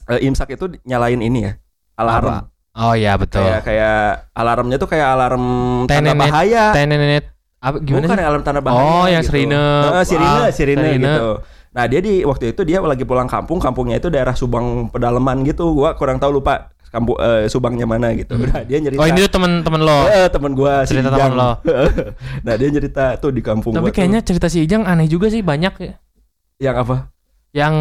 eh, 0.07 0.21
imsak 0.21 0.53
itu 0.53 0.69
nyalain 0.83 1.19
ini 1.19 1.39
ya 1.43 1.53
alarm 1.95 2.45
Oh 2.71 2.93
ya 2.93 3.19
betul. 3.19 3.41
kayak 3.41 3.61
kayak 3.65 3.99
alarmnya 4.31 4.77
tuh 4.77 4.87
kayak 4.87 5.03
alarm 5.09 5.43
tanda 5.85 6.13
bahaya 6.13 6.71
Tenenet 6.71 7.27
apa 7.61 7.77
gimana 7.79 8.03
bukan 8.03 8.17
sih? 8.17 8.25
alarm 8.25 8.41
tanda 8.41 8.59
bahaya 8.59 8.81
Oh, 8.81 9.05
yang 9.05 9.21
gitu. 9.21 9.31
sirine. 9.31 9.53
Heeh, 9.55 10.03
sirine 10.03 10.33
Ah, 10.35 10.49
sirine 10.49 10.81
sirine. 10.83 11.05
gitu 11.07 11.27
nah 11.71 11.85
dia 11.85 11.99
di 11.99 12.19
waktu 12.21 12.51
itu 12.51 12.61
dia 12.61 12.81
lagi 12.81 13.01
pulang 13.01 13.25
kampung 13.25 13.55
kampungnya 13.55 13.95
itu 13.95 14.09
daerah 14.09 14.33
Subang 14.33 14.89
pedalaman 14.89 15.39
gitu 15.41 15.71
gua 15.71 15.93
kurang 15.93 16.17
tahu 16.17 16.35
lupa 16.35 16.67
kampung 16.85 17.15
eh, 17.15 17.47
Subangnya 17.47 17.85
mana 17.85 18.11
gitu 18.11 18.35
nah 18.35 18.59
dia 18.59 18.75
nyerita 18.77 18.99
Oh 18.99 19.07
ini 19.07 19.21
tuh 19.21 19.31
temen-temen 19.31 19.79
lo. 19.79 20.03
Eh, 20.05 20.27
temen 20.27 20.51
gua 20.51 20.83
si 20.83 20.91
Cerita 20.91 21.07
temen 21.09 21.31
lo. 21.31 21.63
nah 22.45 22.53
dia 22.53 22.67
cerita 22.67 23.15
tuh 23.15 23.29
di 23.29 23.39
kampung 23.39 23.71
Tapi 23.71 23.87
gua 23.87 23.93
kayaknya 23.93 24.19
cerita 24.19 24.45
si 24.45 24.59
Ijang 24.61 24.83
aneh 24.83 25.07
juga 25.07 25.29
sih 25.29 25.39
banyak 25.39 25.73
ya. 25.77 25.93
tuh. 25.95 25.95
yang 26.59 26.75
apa 26.75 27.07
Yang 27.51 27.75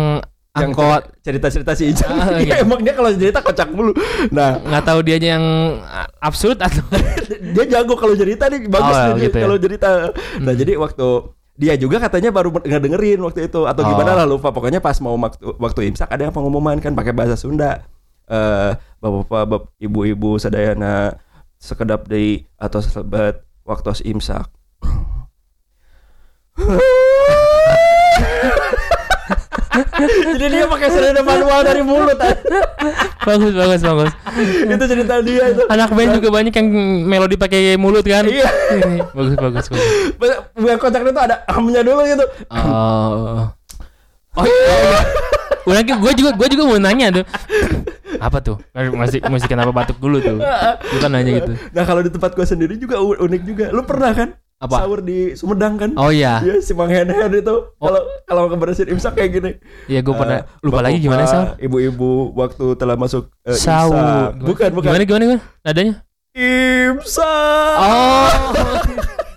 yang 0.53 0.71
angkot. 0.71 1.03
cerita-cerita 1.21 1.73
si 1.73 1.85
Ijang 1.89 2.11
Ah, 2.11 2.35
Iya, 2.35 2.43
iya. 2.43 2.55
emang 2.65 2.81
dia 2.81 2.91
kalau 2.91 3.11
cerita 3.11 3.39
kocak 3.39 3.71
mulu. 3.71 3.95
Nah. 4.29 4.59
Nggak 4.59 4.85
tahu 4.85 5.01
dia 5.01 5.17
yang 5.17 5.45
absurd 6.19 6.59
atau 6.59 6.83
dia 7.55 7.65
jago 7.69 7.95
kalau 7.95 8.13
cerita 8.13 8.47
nih 8.47 8.67
bagus 8.67 8.91
Oh, 8.91 9.15
dia 9.15 9.25
gitu 9.25 9.37
ya. 9.37 9.43
kalau 9.43 9.57
cerita. 9.57 9.89
Nah 10.39 10.53
jadi 10.53 10.75
waktu 10.75 11.09
dia 11.55 11.75
juga 11.77 12.01
katanya 12.01 12.31
baru 12.31 12.51
nggak 12.53 12.83
dengerin 12.83 13.21
waktu 13.21 13.47
itu 13.47 13.63
atau 13.63 13.83
gimana 13.85 14.11
Oh. 14.11 14.19
lah 14.19 14.27
lupa. 14.27 14.51
Pokoknya 14.51 14.79
pas 14.79 14.99
mau 14.99 15.15
waktu, 15.15 15.39
waktu 15.55 15.81
imsak 15.87 16.09
ada 16.09 16.25
yang 16.25 16.35
pengumuman 16.35 16.77
kan 16.77 16.93
pakai 16.93 17.13
bahasa 17.13 17.39
Sunda. 17.39 17.87
Eh 18.27 18.71
bapak-bapak 18.99 19.43
bap- 19.47 19.71
ibu-ibu 19.77 20.35
sadayana 20.35 21.15
sekedap 21.57 22.05
deui 22.05 22.49
atau 22.57 22.81
selebat 22.81 23.39
waktu 23.63 23.93
imsak 24.05 24.51
Jadi 30.41 30.55
dia 30.57 30.67
pakai 30.67 30.89
serena 30.91 31.21
manual 31.23 31.61
dari 31.65 31.83
mulut. 31.85 32.19
bagus 33.21 33.53
bagus 33.53 33.81
bagus. 33.85 34.13
itu 34.65 34.85
cerita 34.89 35.15
dia 35.23 35.45
itu. 35.53 35.63
Anak 35.69 35.93
band 35.93 36.11
juga 36.17 36.29
banyak 36.33 36.55
yang 36.55 36.69
melodi 37.05 37.37
pakai 37.37 37.77
mulut 37.77 38.05
kan. 38.05 38.25
Iya. 38.25 38.49
bagus 39.13 39.35
bagus 39.37 39.65
bagus. 39.69 39.89
Yang 40.57 40.79
kocaknya 40.81 41.11
tuh 41.13 41.23
ada 41.25 41.37
amnya 41.51 41.81
dulu 41.85 42.03
gitu. 42.09 42.25
Oh. 42.51 43.51
Oh 44.39 44.45
iya. 44.47 45.01
Udah 45.67 45.83
gue 45.85 46.13
juga 46.17 46.31
gue 46.35 46.49
juga 46.55 46.63
mau 46.67 46.79
nanya 46.81 47.23
tuh. 47.23 47.25
Apa 48.21 48.39
tuh? 48.45 48.57
Masih 48.77 49.25
masih 49.25 49.49
kenapa 49.49 49.73
batuk 49.73 49.97
dulu 49.97 50.21
tuh? 50.21 50.39
Bukan 50.99 51.11
nanya 51.11 51.31
gitu. 51.41 51.53
Nah 51.73 51.85
kalau 51.89 52.05
di 52.05 52.13
tempat 52.13 52.37
gua 52.37 52.45
sendiri 52.45 52.77
juga 52.77 53.01
unik 53.01 53.43
juga. 53.49 53.67
Lu 53.73 53.83
pernah 53.89 54.13
kan? 54.13 54.37
Apa? 54.61 54.85
Sahur 54.85 55.01
di 55.01 55.33
Sumedang 55.33 55.81
kan? 55.81 55.97
Oh 55.97 56.13
iya. 56.13 56.45
Iya 56.45 56.61
si 56.61 56.77
Mang 56.77 56.93
Hen 56.93 57.09
Hen 57.09 57.33
itu 57.33 57.55
kalau 57.73 58.01
kalau 58.29 58.43
ngebersihin 58.45 58.93
imsak 58.93 59.17
kayak 59.17 59.31
gini. 59.33 59.51
Iya 59.89 60.05
gue 60.05 60.13
pernah 60.13 60.45
Eh, 60.45 60.61
lupa 60.61 60.85
lagi 60.85 61.01
gimana 61.01 61.25
sahur. 61.25 61.57
Ibu-ibu 61.57 62.37
waktu 62.37 62.77
telah 62.77 62.93
masuk 62.93 63.33
eh, 63.41 63.57
Sahur. 63.57 63.97
imsak. 63.97 64.31
Bukan 64.45 64.69
bukan. 64.77 64.89
Gimana 64.93 65.05
gimana 65.09 65.23
gimana? 65.25 65.43
Nadanya? 65.65 65.95
Imsak. 66.37 67.77
Oh. 67.81 68.31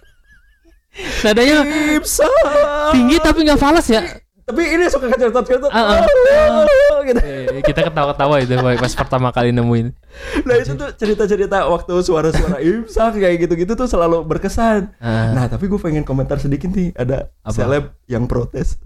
Nadanya 1.24 1.56
Imsak. 1.96 2.44
tinggi 2.92 3.18
tapi 3.18 3.40
nggak 3.48 3.58
falas 3.58 3.88
ya. 3.88 4.04
Tapi 4.44 4.60
ini 4.76 4.92
suka 4.92 5.08
kecertot-kecertot. 5.08 5.72
Ah, 5.72 6.04
ah. 6.04 7.00
gitu. 7.08 7.20
Eh, 7.24 7.64
Kita 7.64 7.88
ketawa-ketawa 7.88 8.44
itu 8.44 8.52
pas 8.60 8.92
pertama 8.92 9.32
kali 9.32 9.56
nemuin. 9.56 9.96
Nah 10.42 10.56
itu 10.56 10.74
tuh 10.74 10.90
cerita-cerita 10.92 11.66
waktu 11.66 11.94
suara-suara 12.00 12.58
imsak 12.66 13.16
kayak 13.16 13.38
gitu-gitu 13.42 13.74
tuh 13.74 13.86
selalu 13.86 14.22
berkesan. 14.24 14.94
Ah, 14.98 15.32
Nah 15.32 15.46
tapi 15.46 15.66
gue 15.66 15.78
pengen 15.78 16.02
komentar 16.02 16.38
sedikit 16.38 16.70
nih 16.70 16.94
ada 16.94 17.34
Apa? 17.42 17.52
seleb 17.52 17.84
yang 18.06 18.26
protes 18.26 18.78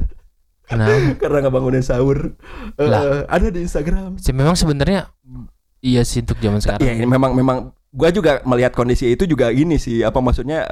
kenapa? 0.64 0.92
karena 1.22 1.38
nggak 1.44 1.54
bangunin 1.54 1.82
sahur. 1.82 2.36
Eh, 2.74 2.84
Lah. 2.84 3.24
ada 3.26 3.48
di 3.48 3.60
Instagram. 3.62 4.16
Sih, 4.18 4.32
memang 4.32 4.54
sebenarnya 4.54 5.08
iya 5.80 6.02
sih 6.02 6.20
untuk 6.20 6.38
zaman 6.38 6.60
sekarang. 6.60 6.82
Ya 6.82 6.92
ini 6.92 7.06
memang 7.06 7.32
memang 7.32 7.72
gue 7.88 8.10
juga 8.12 8.44
melihat 8.44 8.76
kondisi 8.76 9.10
itu 9.10 9.24
juga 9.24 9.48
gini 9.50 9.80
sih 9.80 10.04
apa 10.04 10.20
maksudnya 10.20 10.68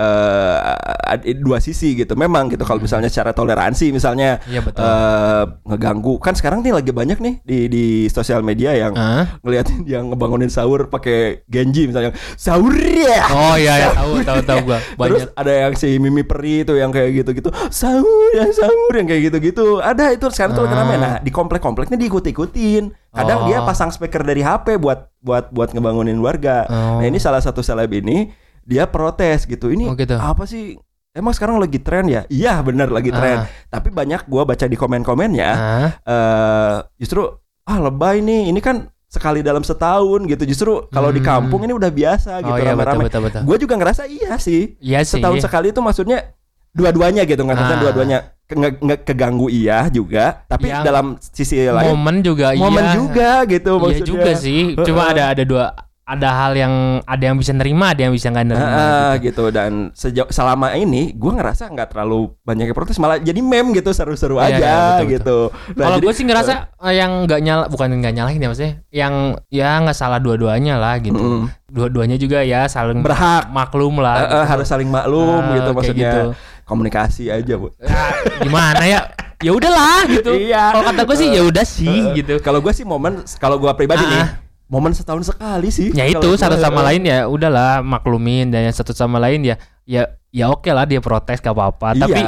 ada 1.05 1.23
dua 1.37 1.57
sisi 1.57 1.95
gitu. 1.95 2.13
Memang 2.13 2.51
gitu 2.51 2.61
kalau 2.61 2.77
misalnya 2.77 3.07
secara 3.07 3.31
toleransi 3.31 3.89
misalnya 3.89 4.37
betul. 4.43 4.83
eh, 4.83 5.43
ngeganggu 5.63 6.13
kan 6.19 6.35
sekarang 6.35 6.59
nih 6.59 6.75
lagi 6.75 6.91
banyak 6.91 7.17
nih 7.17 7.35
di 7.41 7.59
di 7.67 7.85
sosial 8.09 8.41
media 8.41 8.75
yang 8.75 8.93
Ah? 8.95 9.39
ngeliatin 9.41 9.87
yang 9.87 10.11
ngebangunin 10.11 10.51
sahur 10.51 10.87
pakai 10.87 11.45
genji 11.47 11.87
misalnya 11.87 12.11
sahur 12.35 12.75
ya. 12.75 13.23
Oh 13.31 13.55
iya 13.55 13.73
ya 13.79 13.89
tahu 13.95 14.13
tahu 14.21 14.39
tahu 14.43 14.59
gua. 14.67 14.79
Terus 14.79 15.23
Banyak. 15.31 15.39
ada 15.39 15.51
yang 15.55 15.73
si 15.75 15.89
Mimi 15.97 16.21
Peri 16.21 16.61
itu 16.61 16.73
yang 16.75 16.91
kayak 16.91 17.23
gitu-gitu 17.23 17.49
sahur 17.69 18.29
ya 18.35 18.45
sahur 18.51 18.91
yang 18.91 19.07
kayak 19.07 19.31
gitu-gitu 19.31 19.79
ada 19.79 20.11
itu 20.11 20.25
sekarang 20.29 20.53
tuh 20.53 20.65
rame. 20.65 20.95
nah 20.97 21.13
di 21.19 21.31
komplek-kompleknya 21.31 21.95
diikut-ikutin 21.95 23.04
kadang 23.15 23.39
Oh. 23.39 23.47
dia 23.47 23.59
pasang 23.61 23.89
speaker 23.89 24.21
dari 24.21 24.39
HP 24.39 24.75
buat 24.75 25.07
buat 25.17 25.49
buat 25.49 25.71
ngebangunin 25.71 26.19
warga 26.19 26.65
Oh. 26.65 26.99
nah 26.99 27.05
ini 27.05 27.17
salah 27.17 27.39
satu 27.39 27.59
seleb 27.59 27.89
ini 27.89 28.29
dia 28.61 28.85
protes 28.85 29.43
gitu 29.43 29.69
ini 29.69 29.85
Oh, 29.85 29.93
gitu. 29.93 30.13
apa 30.13 30.43
sih 30.43 30.75
emang 31.11 31.31
sekarang 31.31 31.55
lagi 31.55 31.77
tren 31.77 32.05
ya 32.05 32.27
iya 32.27 32.59
bener 32.59 32.87
lagi 32.87 33.09
tren 33.09 33.41
Ah. 33.41 33.47
tapi 33.69 33.87
banyak 33.89 34.25
gua 34.25 34.43
baca 34.43 34.63
di 34.63 34.75
komen-komennya 34.75 35.49
Ah. 35.49 35.89
eh 36.03 36.75
justru 36.97 37.23
ah 37.63 37.79
lebay 37.79 38.19
nih 38.19 38.47
ini 38.47 38.59
kan 38.59 38.85
sekali 39.07 39.39
dalam 39.39 39.61
setahun 39.61 40.27
gitu 40.27 40.43
justru 40.43 40.71
kalau 40.89 41.07
di 41.07 41.17
Hmm. 41.17 41.47
kampung 41.47 41.63
ini 41.63 41.71
udah 41.71 41.87
biasa 41.87 42.41
gitu 42.41 42.51
Oh 42.51 42.59
iya 42.59 42.67
rame-rame 42.69 43.07
betul. 43.07 43.41
gue 43.41 43.57
juga 43.57 43.73
ngerasa 43.75 44.03
iya 44.05 44.35
sih 44.37 44.75
Iya 44.77 44.99
sih. 45.01 45.17
setahun 45.17 45.39
sekali 45.39 45.71
itu 45.71 45.79
maksudnya 45.79 46.35
dua-duanya 46.75 47.23
gitu 47.23 47.39
nggak 47.39 47.55
Ah. 47.55 47.79
dua-duanya 47.79 48.17
ke- 48.43 48.53
nge- 48.53 48.79
nge- 48.79 49.01
keganggu 49.03 49.47
iya 49.47 49.87
juga 49.87 50.43
tapi 50.45 50.67
Yang 50.67 50.83
dalam 50.83 51.05
sisi 51.17 51.55
lain 51.57 51.87
Momen 51.89 52.15
juga 52.19 52.51
momen 52.53 52.83
iya. 52.83 52.93
juga 52.93 53.29
gitu 53.47 53.71
Iya 53.71 53.81
maksudnya 53.81 54.05
juga 54.05 54.31
sih. 54.35 54.59
Cuma 54.77 55.09
ada 55.09 55.31
ada 55.31 55.41
dua 55.41 55.65
ada 56.05 56.29
hal 56.29 56.53
yang 56.53 56.73
ada 57.01 57.23
yang 57.23 57.33
bisa 57.33 57.49
nerima, 57.49 57.89
ada 57.89 58.05
yang 58.05 58.13
bisa 58.13 58.29
nggak 58.29 58.45
nerima. 58.45 58.69
Ah, 58.69 59.17
gitu. 59.17 59.41
gitu. 59.41 59.45
dan 59.49 59.89
sejauh 59.91 60.29
selama 60.29 60.77
ini 60.77 61.09
gue 61.11 61.31
ngerasa 61.33 61.65
nggak 61.65 61.89
terlalu 61.89 62.29
banyak 62.45 62.69
yang 62.69 62.77
protes 62.77 63.01
malah 63.01 63.17
jadi 63.17 63.41
meme 63.41 63.73
gitu 63.73 63.89
seru-seru 63.89 64.37
Iya, 64.37 64.45
aja 64.45 64.53
iya, 64.53 64.77
betul, 64.93 65.05
gitu 65.09 65.37
Nah, 65.73 65.81
Kalau 65.81 65.97
gue 65.97 66.13
sih 66.13 66.21
ngerasa 66.21 66.53
eh, 66.77 66.93
yang 66.93 67.25
nggak 67.25 67.41
nyala, 67.41 67.63
bukan 67.65 67.89
nggak 67.97 68.13
nyalahin 68.13 68.37
ya 68.37 68.47
maksudnya, 68.47 68.73
yang 68.93 69.13
ya 69.49 69.81
nggak 69.81 69.97
salah 69.97 70.21
dua-duanya 70.21 70.77
lah 70.77 71.01
gitu. 71.01 71.17
Mm. 71.17 71.43
Dua-duanya 71.65 72.21
juga 72.21 72.45
ya 72.45 72.69
saling 72.69 73.01
Berhak. 73.01 73.49
maklum 73.49 73.97
lah. 73.97 74.15
Eh, 74.15 74.25
gitu. 74.29 74.45
harus 74.45 74.67
saling 74.69 74.85
maklum 74.87 75.41
Ah, 75.41 75.57
gitu 75.57 75.69
maksudnya 75.73 76.05
gitu. 76.05 76.21
Komunikasi 76.65 77.29
aja 77.29 77.53
bu 77.55 77.71
Ya, 77.77 78.03
gimana 78.41 78.83
ya? 78.83 78.99
Ya 79.43 79.51
udahlah 79.53 80.07
gitu. 80.09 80.31
Iya. 80.33 80.73
Kalau 80.73 80.83
kata 80.89 81.01
gue 81.05 81.15
sih 81.19 81.27
ya 81.29 81.41
udah 81.45 81.65
sih 81.67 82.01
gitu. 82.17 82.39
kalau 82.41 82.59
gue 82.63 82.73
sih 82.73 82.87
momen 82.87 83.21
kalau 83.37 83.61
gue 83.61 83.69
pribadi 83.77 84.01
nih. 84.01 84.44
Momen 84.65 84.91
setahun 84.91 85.25
sekali 85.25 85.69
sih 85.69 85.91
Ya 85.91 86.05
itu 86.05 86.29
satu 86.33 86.55
sama 86.55 86.81
lain 86.81 87.01
ya 87.01 87.25
udahlah 87.25 87.79
maklumin 87.79 88.49
dan 88.49 88.63
yang 88.63 88.73
satu 88.73 88.91
sama 88.91 89.17
lain 89.17 89.43
ya 89.43 89.55
ya 89.83 90.03
ya 90.29 90.49
oke 90.49 90.67
lah 90.67 90.83
dia 90.83 90.97
protes 90.97 91.37
gak 91.37 91.51
apa-apa. 91.51 91.93
iya 91.93 92.01
Tapi 92.01 92.19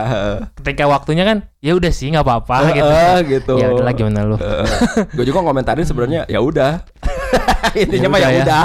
ketika 0.55 0.85
waktunya 0.85 1.23
kan 1.23 1.37
ya 1.57 1.73
udah 1.73 1.89
sih 1.89 2.07
nggak 2.07 2.21
apa-apa 2.21 2.55
Eh, 2.63 2.73
gitu. 2.73 2.87
eh, 2.87 3.17
gitu 3.27 3.53
Ya 3.57 3.67
udahlah 3.69 3.91
gimana 3.91 4.19
lu? 4.23 4.37
gue 5.11 5.25
juga 5.25 5.41
ngomentarin 5.41 5.83
sebenarnya 5.83 6.23
ya 6.25 6.37
udah 6.37 6.85
intinya 7.75 8.07
mah 8.07 8.19
ya 8.19 8.23
Ya 8.23 8.29
udah 8.29 8.37
ya. 8.37 8.43
udah 8.45 8.63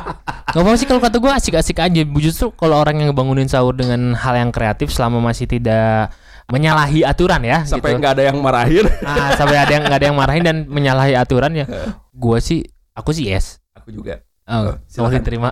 Gak 0.53 0.61
apa 0.61 0.77
sih 0.77 0.85
kalau 0.85 1.01
kata 1.01 1.17
gue 1.17 1.33
asik-asik 1.33 1.81
aja. 1.81 2.03
Justru 2.21 2.53
kalau 2.53 2.77
orang 2.77 3.01
yang 3.01 3.09
ngebangunin 3.09 3.49
sahur 3.49 3.73
dengan 3.73 4.13
hal 4.13 4.37
yang 4.37 4.53
kreatif 4.53 4.93
selama 4.93 5.17
masih 5.23 5.49
tidak 5.49 6.13
menyalahi 6.45 7.01
aturan 7.01 7.41
ya 7.41 7.65
sampai 7.65 7.97
gitu. 7.97 8.05
nggak 8.05 8.13
ada 8.13 8.25
yang 8.29 8.37
marahin. 8.37 8.85
Ah, 9.01 9.33
sampai 9.33 9.57
ada 9.57 9.73
yang 9.73 9.83
nggak 9.83 9.97
ada 9.97 10.07
yang 10.07 10.19
marahin 10.19 10.45
dan 10.45 10.57
menyalahi 10.69 11.17
aturan 11.17 11.57
ya. 11.57 11.65
Gua 12.13 12.37
sih 12.37 12.69
aku 12.93 13.11
sih 13.11 13.33
yes. 13.33 13.62
Aku 13.83 13.91
juga. 13.93 14.23
Oh, 14.45 14.55
Oh, 14.55 14.75
mau 14.75 14.79
silakan. 14.87 15.15
diterima. 15.19 15.51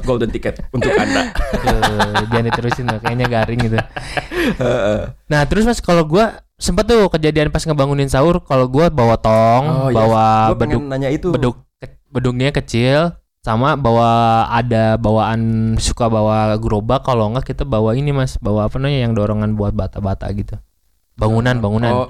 Golden 0.00 0.30
ticket 0.30 0.62
untuk 0.70 0.90
anda. 0.92 1.34
Aduh, 1.66 2.22
jangan 2.28 2.46
diterusin 2.46 2.84
tuh, 2.86 2.98
kayaknya 2.98 3.26
garing 3.26 3.60
gitu. 3.60 3.78
Heeh. 4.56 5.00
Nah, 5.30 5.42
terus 5.44 5.64
Mas 5.64 5.78
kalau 5.78 6.04
gua 6.04 6.38
sempet 6.54 6.86
tuh 6.86 7.06
kejadian 7.08 7.50
pas 7.50 7.60
ngebangunin 7.60 8.06
sahur, 8.06 8.38
kalau 8.40 8.66
gua 8.66 8.86
bawa 8.88 9.16
tong, 9.16 9.64
Oh, 9.66 9.88
iya. 9.88 9.96
bawa 9.96 10.24
pengen 10.54 10.78
beduk 10.78 10.82
nanya 10.86 11.08
itu. 11.08 11.28
beduk 11.30 11.56
ke- 11.76 11.98
beduknya 12.08 12.50
kecil 12.52 13.18
sama 13.40 13.74
bawa 13.74 14.10
ada 14.48 14.94
bawaan 14.96 15.74
suka 15.76 16.06
bawa 16.06 16.54
gerobak 16.56 17.02
kalau 17.02 17.26
enggak 17.26 17.50
kita 17.50 17.64
bawa 17.64 17.90
ini 17.92 18.14
Mas, 18.14 18.38
bawa 18.38 18.70
apa 18.70 18.78
namanya 18.78 19.02
yang 19.02 19.12
dorongan 19.12 19.58
buat 19.58 19.74
bata-bata 19.74 20.30
gitu. 20.30 20.54
Bangunan, 21.12 21.58
bangunan. 21.58 21.92
Oh. 21.92 22.08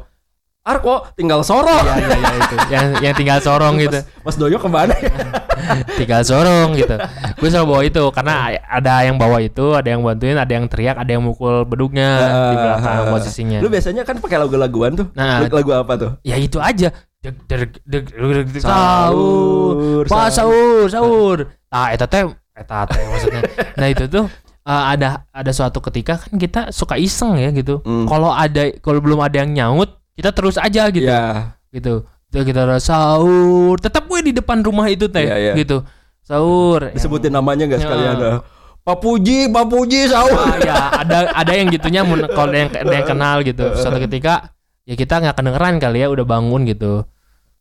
Arko 0.63 1.11
tinggal 1.19 1.43
sorong. 1.43 1.83
Iya, 1.83 1.95
iya, 1.99 2.17
iya 2.23 2.33
itu. 2.39 2.57
Yang 2.71 2.87
yang 3.03 3.15
tinggal 3.19 3.39
sorong 3.43 3.75
gitu. 3.83 3.99
Mas 4.23 4.39
Doyo 4.39 4.63
ke 4.63 4.69
mana 4.71 4.95
ya? 4.95 5.11
tinggal 5.99 6.23
sorong 6.23 6.79
gitu. 6.79 6.95
Gue 7.35 7.49
selalu 7.51 7.67
bawa 7.67 7.83
itu 7.83 8.03
karena 8.15 8.35
ada 8.71 8.95
yang 9.03 9.19
bawa 9.19 9.43
itu, 9.43 9.75
ada 9.75 9.91
yang 9.91 10.07
bantuin, 10.07 10.39
ada 10.39 10.53
yang 10.55 10.71
teriak, 10.71 10.95
ada 11.03 11.11
yang 11.11 11.27
mukul 11.27 11.67
beduknya 11.67 12.09
di 12.51 12.55
belakang 12.55 12.95
Ah, 12.95 13.11
posisinya. 13.11 13.59
Lu 13.59 13.67
biasanya 13.67 14.07
kan 14.07 14.23
pakai 14.23 14.39
lagu-laguan 14.39 14.95
tuh. 14.95 15.07
Nah, 15.19 15.43
Lagu 15.43 15.59
apa 15.75 15.93
tuh? 15.99 16.11
ya 16.23 16.39
itu 16.39 16.63
aja. 16.63 16.95
Deg 17.23 17.35
deg 17.51 17.83
deg 17.83 18.05
deg 18.11 18.47
deg 18.51 18.63
Sahur, 18.63 20.03
sahur. 20.03 20.05
Pak 20.07 20.29
sahur, 20.31 20.87
sahur. 20.87 21.39
Ah, 21.71 21.91
eta 21.91 22.07
teh 22.07 22.23
eta 22.55 22.87
teh 22.87 23.03
maksudnya. 23.11 23.43
Nah, 23.83 23.87
itu 23.91 24.07
tuh 24.07 24.31
eh, 24.63 24.85
ada 24.95 25.27
ada 25.35 25.51
suatu 25.51 25.83
ketika 25.83 26.23
kan 26.23 26.39
kita 26.39 26.71
suka 26.71 26.95
iseng 26.95 27.35
ya 27.35 27.51
gitu. 27.51 27.83
Hmm. 27.83 28.07
Kalau 28.07 28.31
ada 28.31 28.71
kalau 28.79 29.03
belum 29.03 29.19
ada 29.23 29.43
yang 29.43 29.51
nyaut, 29.55 30.02
kita 30.15 30.31
terus 30.31 30.57
aja 30.57 30.89
gitu. 30.89 31.05
Ya. 31.05 31.57
Gitu. 31.71 32.05
Kita 32.33 32.65
udah 32.65 32.81
sahur, 32.81 33.77
tetap 33.77 34.09
gue 34.09 34.21
di 34.25 34.33
depan 34.33 34.65
rumah 34.65 34.89
itu 34.89 35.05
teh 35.07 35.21
Iya, 35.21 35.37
iya. 35.37 35.53
gitu. 35.53 35.85
Sahur. 36.25 36.89
Disebutin 36.89 37.29
namanya 37.31 37.69
nggak 37.69 37.81
Ya. 37.81 37.85
sekalian? 37.85 38.17
ah. 38.19 38.41
Pak 38.83 38.99
Puji, 38.99 39.47
Pak 39.47 39.67
Puji 39.69 40.11
sahur. 40.11 40.33
Ah, 40.35 40.59
ya 40.59 40.75
ada 40.91 41.19
ada 41.31 41.53
yang 41.55 41.71
gitunya 41.71 42.03
kalau 42.03 42.51
ada 42.51 42.59
yang 42.59 42.71
ada 42.73 42.95
yang 42.99 43.07
kenal 43.07 43.37
gitu 43.41 43.79
suatu 43.79 44.03
ketika 44.03 44.51
ya 44.83 44.99
kita 44.99 45.23
nggak 45.23 45.39
kedengeran 45.39 45.79
kali 45.79 46.03
ya 46.03 46.11
udah 46.11 46.27
bangun 46.27 46.67
gitu 46.67 47.07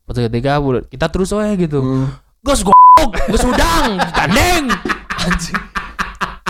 suatu 0.10 0.20
ketika 0.26 0.58
kita 0.90 1.06
terus 1.14 1.30
wae 1.30 1.54
gitu 1.62 1.78
Hmm. 1.78 2.10
gus 2.42 2.66
gue 2.66 2.74
gus 3.30 3.44
udang 3.46 4.02
gandeng 4.02 4.74
anjing 5.22 5.62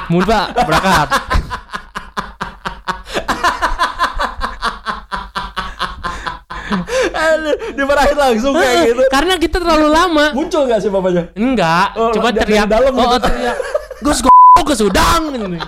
mun 0.08 0.24
pak 0.24 0.56
berangkat 0.64 1.08
Dimarahin 7.76 8.18
langsung 8.18 8.54
kayak 8.56 8.92
gitu. 8.92 9.04
karena 9.12 9.34
kita 9.36 9.58
terlalu 9.60 9.88
lama 9.92 10.26
Muncul 10.32 10.68
gak 10.68 10.80
sih 10.80 10.90
bapaknya? 10.92 11.30
enggak 11.36 11.88
Oh, 12.00 12.12
coba 12.16 12.32
teriak 12.32 12.68
dalam 12.68 12.94
oh, 12.96 13.16
gitu. 13.18 13.28
teriak 13.28 13.58
gus 14.02 14.20
gue 14.24 14.32
gus 14.68 14.82
udang 14.82 15.22
aduh. 15.36 15.66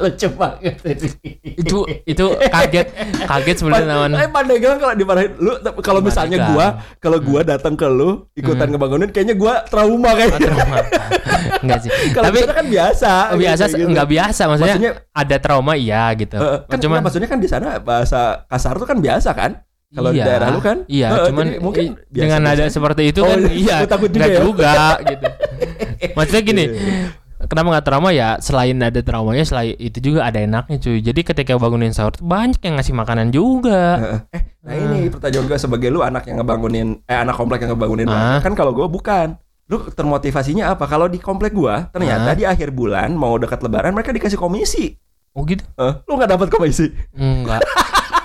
Lucu 0.00 0.28
banget 0.32 0.76
ini. 0.84 1.49
Itu 1.60 1.78
itu 2.04 2.24
kaget 2.46 2.86
kaget 3.22 3.56
sebenarnya 3.56 3.86
nawan 3.86 4.10
Tapi 4.12 4.28
Pandeglang 4.30 4.78
kalau 4.78 4.94
dimarahin 4.94 5.30
lu 5.36 5.52
kalau 5.78 6.00
misalnya 6.00 6.48
gua 6.48 6.66
kalau 6.96 7.18
gua 7.18 7.40
datang 7.42 7.74
ke 7.74 7.84
lu 7.84 8.24
ikutan 8.32 8.66
Hmm. 8.66 8.74
ngebangunin 8.74 9.08
kayaknya 9.08 9.34
gua 9.34 9.60
trauma 9.62 10.10
kayak. 10.12 10.30
Oh, 10.30 10.40
trauma. 10.40 10.76
enggak 11.62 11.78
sih 11.80 11.90
Kalau 12.10 12.24
tapi 12.26 12.38
kan 12.42 12.66
biasa. 12.66 13.12
Oh, 13.30 13.36
biasa 13.36 13.62
gitu, 13.66 13.76
gitu. 13.76 13.88
nggak 13.90 14.08
biasa 14.08 14.42
maksudnya, 14.46 14.74
Maksudnya 14.74 14.92
ada 15.12 15.36
trauma 15.36 15.72
iya 15.74 16.02
gitu. 16.14 16.36
eh, 16.36 16.58
kan 16.64 16.78
cuman 16.78 16.94
enggak, 16.96 17.04
maksudnya 17.04 17.28
kan 17.28 17.38
di 17.38 17.48
sana 17.48 17.68
bahasa 17.78 18.20
kasar 18.46 18.74
tuh 18.76 18.86
kan 18.86 18.98
biasa 18.98 19.30
kan? 19.32 19.52
Kalau 19.90 20.14
di 20.14 20.22
iya, 20.22 20.26
daerah 20.30 20.48
lu 20.54 20.62
kan? 20.62 20.86
Iya, 20.86 21.08
Eh, 21.10 21.26
cuman 21.26 21.46
mungkin 21.58 21.98
dengan 22.06 22.46
biasa 22.46 22.54
ada 22.54 22.64
seperti 22.70 23.02
itu 23.10 23.20
Oh, 23.20 23.28
kan 23.28 23.42
iya. 23.50 23.82
iya. 23.82 23.90
Takut 23.90 24.06
juga 24.06 24.26
ya? 24.30 24.38
juga 24.38 24.72
gitu. 25.02 25.26
Maksudnya 26.16 26.42
gini, 26.46 26.64
Iya. 26.70 27.04
Kenapa 27.50 27.66
nggak 27.68 27.84
trauma 27.84 28.14
ya? 28.14 28.38
Selain 28.38 28.78
ada 28.78 29.02
traumanya, 29.02 29.42
selain 29.42 29.74
itu 29.76 29.98
juga 29.98 30.24
ada 30.24 30.38
enaknya 30.38 30.78
cuy. 30.78 31.02
Jadi 31.02 31.20
ketika 31.20 31.58
bangunin 31.58 31.90
sahur 31.90 32.14
banyak 32.16 32.62
yang 32.62 32.78
ngasih 32.78 32.94
makanan 32.94 33.34
juga. 33.34 34.22
Eh, 34.30 34.42
nah 34.62 34.72
ini 34.72 35.10
pertanyaan 35.10 35.44
gue 35.44 35.58
sebagai 35.58 35.90
lu 35.90 36.00
anak 36.00 36.24
yang 36.24 36.38
ngebangunin 36.38 37.02
eh 37.04 37.18
anak 37.18 37.34
komplek 37.34 37.66
yang 37.66 37.74
ngebangunin 37.74 38.06
Ah. 38.06 38.38
kan 38.38 38.54
kalau 38.54 38.70
gue 38.70 38.86
bukan. 38.86 39.34
Lu 39.66 39.86
termotivasinya 39.86 40.70
apa? 40.70 40.86
Kalau 40.86 41.06
di 41.06 41.18
komplek 41.18 41.50
gua 41.50 41.86
ternyata 41.90 42.30
Ah. 42.30 42.34
di 42.34 42.42
akhir 42.42 42.70
bulan 42.70 43.14
mau 43.14 43.34
dekat 43.34 43.62
lebaran 43.62 43.94
mereka 43.94 44.10
dikasih 44.10 44.34
komisi. 44.34 44.94
Oh 45.30 45.46
gitu? 45.46 45.62
Eh, 45.78 45.92
lu 46.06 46.14
nggak 46.14 46.30
dapat 46.34 46.48
komisi. 46.50 46.90
Enggak. 47.14 47.62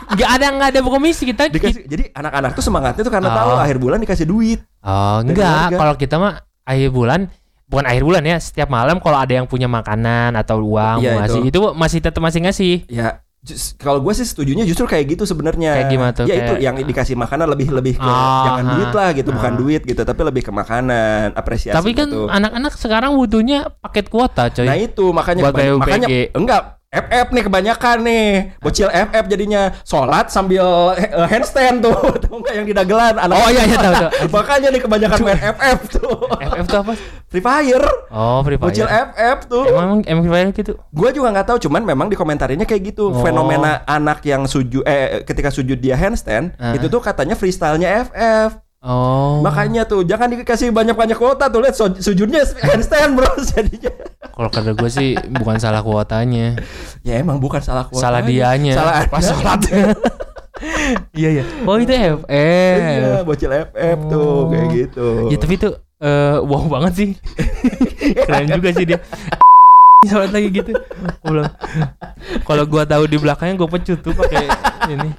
Enggak 0.06 0.30
ada 0.32 0.46
enggak 0.50 0.70
ada 0.74 0.80
komisi 0.82 1.22
kita. 1.26 1.50
Dikasih 1.50 1.86
jadi 1.86 2.10
anak-anak 2.14 2.54
tuh 2.54 2.62
semangatnya 2.62 3.02
tuh 3.02 3.14
karena 3.14 3.30
Oh. 3.30 3.38
tahu 3.38 3.50
akhir 3.58 3.78
bulan 3.78 3.98
dikasih 4.00 4.26
duit. 4.26 4.60
Oh, 4.82 5.22
enggak. 5.22 5.70
keluarga. 5.70 5.78
Kalau 5.78 5.94
kita 5.98 6.16
mah 6.18 6.34
akhir 6.66 6.90
bulan 6.90 7.20
bukan 7.76 7.92
akhir 7.92 8.04
bulan 8.08 8.24
ya, 8.24 8.38
setiap 8.40 8.72
malam 8.72 9.04
kalau 9.04 9.20
ada 9.20 9.36
yang 9.36 9.44
punya 9.44 9.68
makanan 9.68 10.32
atau 10.40 10.64
uang 10.64 11.04
mau 11.04 11.16
ngasih 11.20 11.42
itu. 11.44 11.60
itu 11.60 11.60
masih 11.76 12.00
tetap 12.00 12.24
masih 12.24 12.40
ngasih. 12.48 12.76
Ya 12.88 13.20
kalau 13.78 14.02
gue 14.02 14.14
sih 14.18 14.26
setujunya 14.26 14.66
justru 14.66 14.90
kayak 14.90 15.06
gitu 15.14 15.24
sebenarnya. 15.28 15.78
Kayak 15.78 15.92
gimana 15.94 16.12
tuh? 16.16 16.26
Ya 16.26 16.36
itu 16.42 16.54
Kayak- 16.58 16.66
yang 16.66 16.76
dikasih 16.82 17.16
makanan 17.20 17.46
lebih 17.54 17.68
lebih 17.70 17.94
ke 18.02 18.08
Ah, 18.08 18.42
jangan 18.50 18.66
ah, 18.66 18.72
duit 18.74 18.92
lah 18.96 19.10
gitu, 19.14 19.30
bukan 19.30 19.54
ah. 19.54 19.58
duit 19.60 19.82
gitu, 19.86 20.02
tapi 20.02 20.22
lebih 20.26 20.42
ke 20.42 20.52
makanan, 20.56 21.38
apresiasi 21.38 21.76
Tapi 21.78 21.92
kan 21.94 22.10
gitu. 22.10 22.26
anak-anak 22.26 22.74
sekarang 22.74 23.12
butuhnya 23.14 23.70
paket 23.86 24.10
kuota, 24.10 24.50
coy. 24.50 24.66
Nah 24.66 24.78
itu 24.80 25.06
makanya 25.14 25.42
Buat 25.46 25.56
makanya 25.78 26.08
enggak 26.34 26.62
FF 26.96 27.28
nih 27.30 27.44
kebanyakan 27.44 27.98
nih 28.02 28.26
bocil 28.58 28.88
FF 28.88 29.26
jadinya 29.26 29.62
sholat 29.82 30.28
sambil 30.28 30.64
eh, 30.96 31.28
handstand 31.28 31.82
tuh 31.82 31.94
tahu 32.24 32.40
nggak 32.40 32.54
yang 32.54 32.66
di 32.66 32.74
dagelan 32.74 33.16
anak 33.16 33.36
Oh, 33.36 33.50
iya, 33.50 33.64
iya, 33.64 33.78
tahu, 33.78 33.94
tahu. 33.94 34.12
makanya 34.36 34.68
nih 34.70 34.82
kebanyakan 34.82 35.20
main 35.22 35.40
FF 35.52 35.80
tuh 35.92 36.16
FF 36.34 36.66
tuh 36.66 36.80
apa? 36.82 36.94
Free 37.26 37.44
Fire 37.44 37.88
Oh, 38.10 38.40
Free 38.42 38.56
Fire. 38.56 38.66
bocil 38.66 38.88
FF 38.88 39.38
tuh 39.46 39.64
Emang 39.68 40.00
emang 40.02 40.22
Free 40.24 40.34
Fire 40.34 40.50
gitu. 40.52 40.72
Gue 40.90 41.10
juga 41.12 41.28
nggak 41.30 41.48
tahu, 41.48 41.58
cuman 41.60 41.84
memang 41.84 42.08
di 42.08 42.16
komentarinya 42.16 42.64
kayak 42.64 42.90
gitu. 42.90 43.10
Oh. 43.10 43.20
Fenomena 43.20 43.84
anak 43.86 44.24
yang 44.24 44.46
sujud 44.46 44.82
eh 44.82 45.22
ketika 45.22 45.50
sujud 45.50 45.76
dia 45.76 45.94
handstand, 45.94 46.56
Ah. 46.56 46.72
itu 46.72 46.88
tuh 46.88 47.00
katanya 47.00 47.36
freestylenya 47.36 48.08
FF. 48.08 48.65
Oh. 48.86 49.42
Makanya 49.42 49.82
tuh 49.84 50.06
jangan 50.06 50.30
dikasih 50.30 50.70
banyak-banyak 50.70 51.18
kuota 51.18 51.50
tuh 51.50 51.58
lihat 51.58 51.74
su- 51.74 51.98
sujudnya 51.98 52.46
handstand 52.70 53.18
bro 53.18 53.26
jadinya. 53.50 53.90
Kalau 54.30 54.50
kata 54.52 54.72
gue 54.72 54.90
sih 54.90 55.10
bukan 55.34 55.58
salah 55.58 55.82
kuotanya, 55.82 56.54
Ya 57.02 57.18
emang 57.18 57.40
bukan 57.40 57.58
salah 57.60 57.90
kuota. 57.90 58.04
salah 58.04 58.22
dianya. 58.22 58.76
Salah 58.76 58.94
pas 59.08 59.20
Anda. 59.20 59.32
sholat. 59.32 59.60
iya 61.18 61.30
iya. 61.32 61.44
Oh 61.64 61.76
itu 61.76 61.90
FF. 61.90 62.28
Iya, 62.30 63.24
bocil 63.24 63.50
FF 63.50 63.98
tuh 64.06 64.22
Oh. 64.22 64.42
kayak 64.48 64.68
gitu. 64.72 65.08
Ya 65.28 65.38
tapi 65.40 65.54
itu 65.56 65.70
eh, 65.98 66.38
wow 66.38 66.64
banget 66.70 66.94
sih. 66.94 67.10
Keren 68.22 68.46
juga 68.52 68.70
sih 68.70 68.86
dia. 68.86 69.00
Sholat 70.06 70.30
lagi 70.30 70.54
gitu. 70.54 70.72
Kalau 72.44 72.64
gua 72.66 72.86
tahu 72.86 73.08
di 73.08 73.18
belakangnya 73.18 73.56
gua 73.56 73.70
pecut 73.72 74.00
tuh 74.00 74.14
pakai 74.14 74.46
ini. 74.92 75.10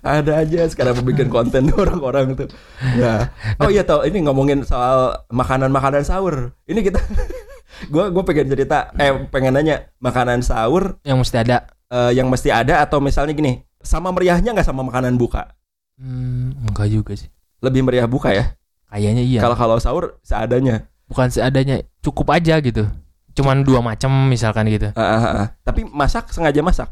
Ada 0.00 0.40
aja 0.40 0.66
sekarang 0.66 1.00
bikin 1.02 1.28
konten 1.28 1.68
orang-orang 1.80 2.34
tuh. 2.34 2.48
Ya. 2.94 3.32
Oh 3.56 3.68
iya 3.68 3.82
tau 3.82 4.02
ini 4.02 4.22
ngomongin 4.22 4.62
soal 4.62 5.24
makanan-makanan 5.28 6.02
sahur. 6.02 6.52
Ini 6.64 6.80
kita 6.80 7.00
gua 7.92 8.08
gua 8.08 8.22
pengen 8.22 8.48
cerita 8.48 8.92
eh 8.94 9.12
pengen 9.28 9.54
nanya 9.54 9.88
makanan 9.98 10.40
sahur 10.40 10.98
Yang 11.00 11.18
mesti 11.24 11.36
ada. 11.38 11.56
eh, 11.88 12.12
yang 12.12 12.28
mesti 12.28 12.48
ada 12.48 12.80
atau 12.80 12.98
misalnya 12.98 13.32
gini 13.32 13.62
sama 13.80 14.10
meriahnya 14.10 14.52
nggak 14.52 14.66
sama 14.66 14.84
makanan 14.84 15.16
buka 15.16 15.56
Hmm, 15.96 16.56
enggak 16.64 16.88
juga 16.88 17.12
sih. 17.12 17.28
lebih 17.60 17.84
meriah 17.84 18.08
buka 18.08 18.32
ya 18.32 18.56
Kayaknya 18.88 19.22
iya. 19.22 19.40
kalau 19.40 19.54
kalau 19.54 19.76
sahur 19.76 20.16
seadanya 20.20 20.88
bukan 21.06 21.28
seadanya, 21.28 21.78
cukup 22.00 22.30
aja 22.30 22.56
gitu. 22.58 22.86
Cuman 23.30 23.62
dua 23.62 23.78
macam 23.78 24.10
misalkan 24.26 24.66
gitu. 24.66 24.90
Ah, 24.94 25.02
ah, 25.16 25.24
ah. 25.42 25.46
tapi 25.62 25.82
masak 25.84 26.30
sengaja 26.30 26.58
masak 26.60 26.90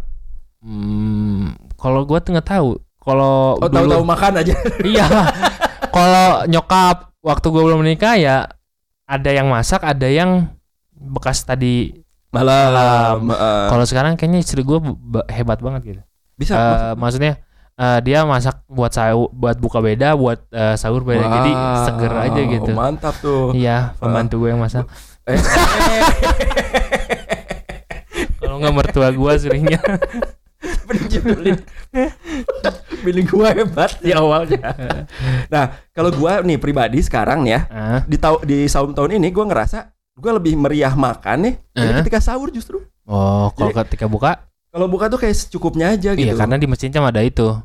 Hmm, 0.58 1.54
kalau 1.74 2.02
gua 2.02 2.18
tuh 2.18 2.34
nggak 2.34 2.48
tahu. 2.48 2.70
Kalau 2.98 3.56
oh 3.56 3.68
tahu-tahu 3.68 4.04
makan 4.04 4.32
aja 4.36 4.52
iya. 4.84 5.04
Kalau 5.88 6.44
nyokap 6.44 7.08
waktu 7.18 7.46
gua 7.48 7.62
belum 7.64 7.80
menikah 7.80 8.14
ya 8.14 8.44
ada 9.04 9.30
yang 9.30 9.48
masak, 9.48 9.80
ada 9.80 10.04
yang 10.04 10.44
bekas 10.92 11.42
tadi. 11.42 12.04
malam 12.28 13.24
eh, 13.30 13.66
Kalau 13.70 13.82
sekarang 13.82 14.12
kayaknya 14.12 14.38
istri 14.38 14.60
gua 14.60 14.78
ba- 14.82 15.24
hebat 15.26 15.58
banget 15.58 15.80
gitu. 15.86 16.02
bisa 16.36 16.54
masak. 16.54 16.94
maksudnya 16.94 17.32
eh, 17.74 17.98
dia 18.02 18.18
masak 18.22 18.62
buat 18.66 18.90
sahur, 18.90 19.30
buat 19.32 19.56
buka 19.56 19.78
beda, 19.78 20.12
buat 20.12 20.38
eh, 20.50 20.74
sahur 20.74 21.02
beda. 21.02 21.24
Jadi 21.24 21.50
Wow, 21.50 21.82
seger 21.86 22.12
aja 22.12 22.40
gitu. 22.44 22.70
mantap 22.74 23.14
tuh 23.18 23.54
Iya, 23.54 23.94
pembantu 23.96 24.42
gue 24.42 24.48
yang 24.52 24.60
masak. 24.60 24.84
Eh, 25.24 25.38
Kalau 28.38 28.54
nggak 28.58 28.74
mertua 28.74 29.08
gua 29.12 29.34
seringnya. 29.34 29.78
dijudulin 30.94 31.58
Bini 32.98 33.22
gua 33.30 33.50
hebat 33.50 33.98
di 33.98 34.10
awalnya. 34.10 34.72
Nah, 35.52 35.64
kalau 35.90 36.10
gua 36.10 36.40
nih 36.40 36.56
pribadi 36.56 36.98
sekarang 36.98 37.44
ya, 37.44 37.64
Ah, 37.66 38.00
di 38.02 38.16
tau 38.16 38.40
di 38.40 38.64
saum 38.64 38.92
tahun 38.92 39.16
ini 39.16 39.28
gua 39.28 39.46
ngerasa 39.46 39.90
gua 40.14 40.36
lebih 40.36 40.54
meriah 40.54 40.92
makan 40.92 41.38
nih 41.44 41.54
jadi 41.72 41.90
Eh? 41.90 41.96
ketika 42.02 42.18
sahur 42.18 42.48
justru. 42.48 42.82
Oh, 43.04 43.48
kalau 43.52 43.72
ketika 43.72 44.04
buka 44.04 44.44
Kalau 44.68 44.84
buka 44.84 45.08
tuh 45.08 45.16
kayak 45.16 45.32
secukupnya 45.34 45.92
aja 45.92 46.12
gitu. 46.12 46.28
Iya, 46.28 46.36
karena 46.36 46.56
di 46.56 46.66
masjid 46.66 46.88
cuma 46.88 47.08
ada 47.08 47.24
itu. 47.24 47.56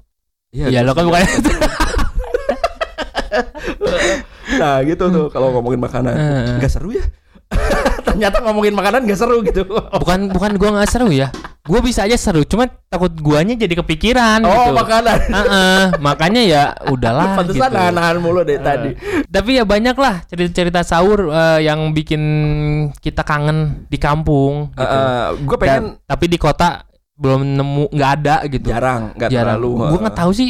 Iya, 0.49 0.71
Iya, 0.71 0.79
lo 0.81 0.93
kan 0.93 1.03
bukan 1.03 1.21
itu. 1.21 1.51
Nah 4.53 4.83
gitu 4.86 5.09
tuh 5.09 5.25
kalau 5.27 5.49
ngomongin 5.51 5.81
makanan 5.81 6.13
Heeh. 6.13 6.57
Gak 6.62 6.71
seru 6.71 6.93
ya 6.93 7.03
Ternyata 8.04 8.38
ngomongin 8.39 8.72
makanan 8.72 9.04
gak 9.04 9.16
seru 9.16 9.39
gitu 9.42 9.63
bukan 9.94 10.30
bukan 10.30 10.52
gua 10.56 10.70
nggak 10.76 10.89
seru 10.89 11.10
ya. 11.10 11.32
Gua 11.63 11.80
bisa 11.80 12.04
aja 12.04 12.13
seru, 12.13 12.44
cuma 12.44 12.68
takut 12.68 13.08
guanya 13.16 13.56
jadi 13.56 13.72
kepikiran 13.74 14.44
Oh 14.44 14.52
gitu. 14.68 14.76
makanan 14.76 15.16
Heeh, 15.24 15.82
makanya 15.98 16.42
ya 16.44 16.63
udahlah 16.86 17.24
gitu. 17.39 17.56
Pantesan 17.56 17.72
nahan-nahan 17.72 18.18
mulu 18.20 18.44
deh 18.44 18.60
tadi 18.60 19.00
Tapi 19.26 19.50
ya 19.56 19.63
banyak 19.63 19.96
lah 19.96 20.28
cerita-cerita 20.28 20.84
sahur 20.84 21.32
eh, 21.32 21.63
yang 21.63 21.96
bikin 21.96 22.20
kita 23.00 23.24
kangen 23.24 23.88
di 23.88 23.96
kampung 23.96 24.76
gitu. 24.76 24.98
Gue 25.48 25.56
pengen 25.58 25.96
Dan- 25.96 26.04
tapi 26.04 26.26
di 26.28 26.36
kota 26.36 26.84
belum 27.16 27.56
nemu 27.56 27.84
nggak 27.89 28.12
ada 28.20 28.36
gitu. 28.44 28.68
Jarang 28.68 29.16
Gak 29.16 29.32
Jarang. 29.32 29.56
terlalu 29.56 29.88
Gue 29.88 30.00
nggak 30.04 30.18
tahu 30.18 30.32
sih 30.34 30.50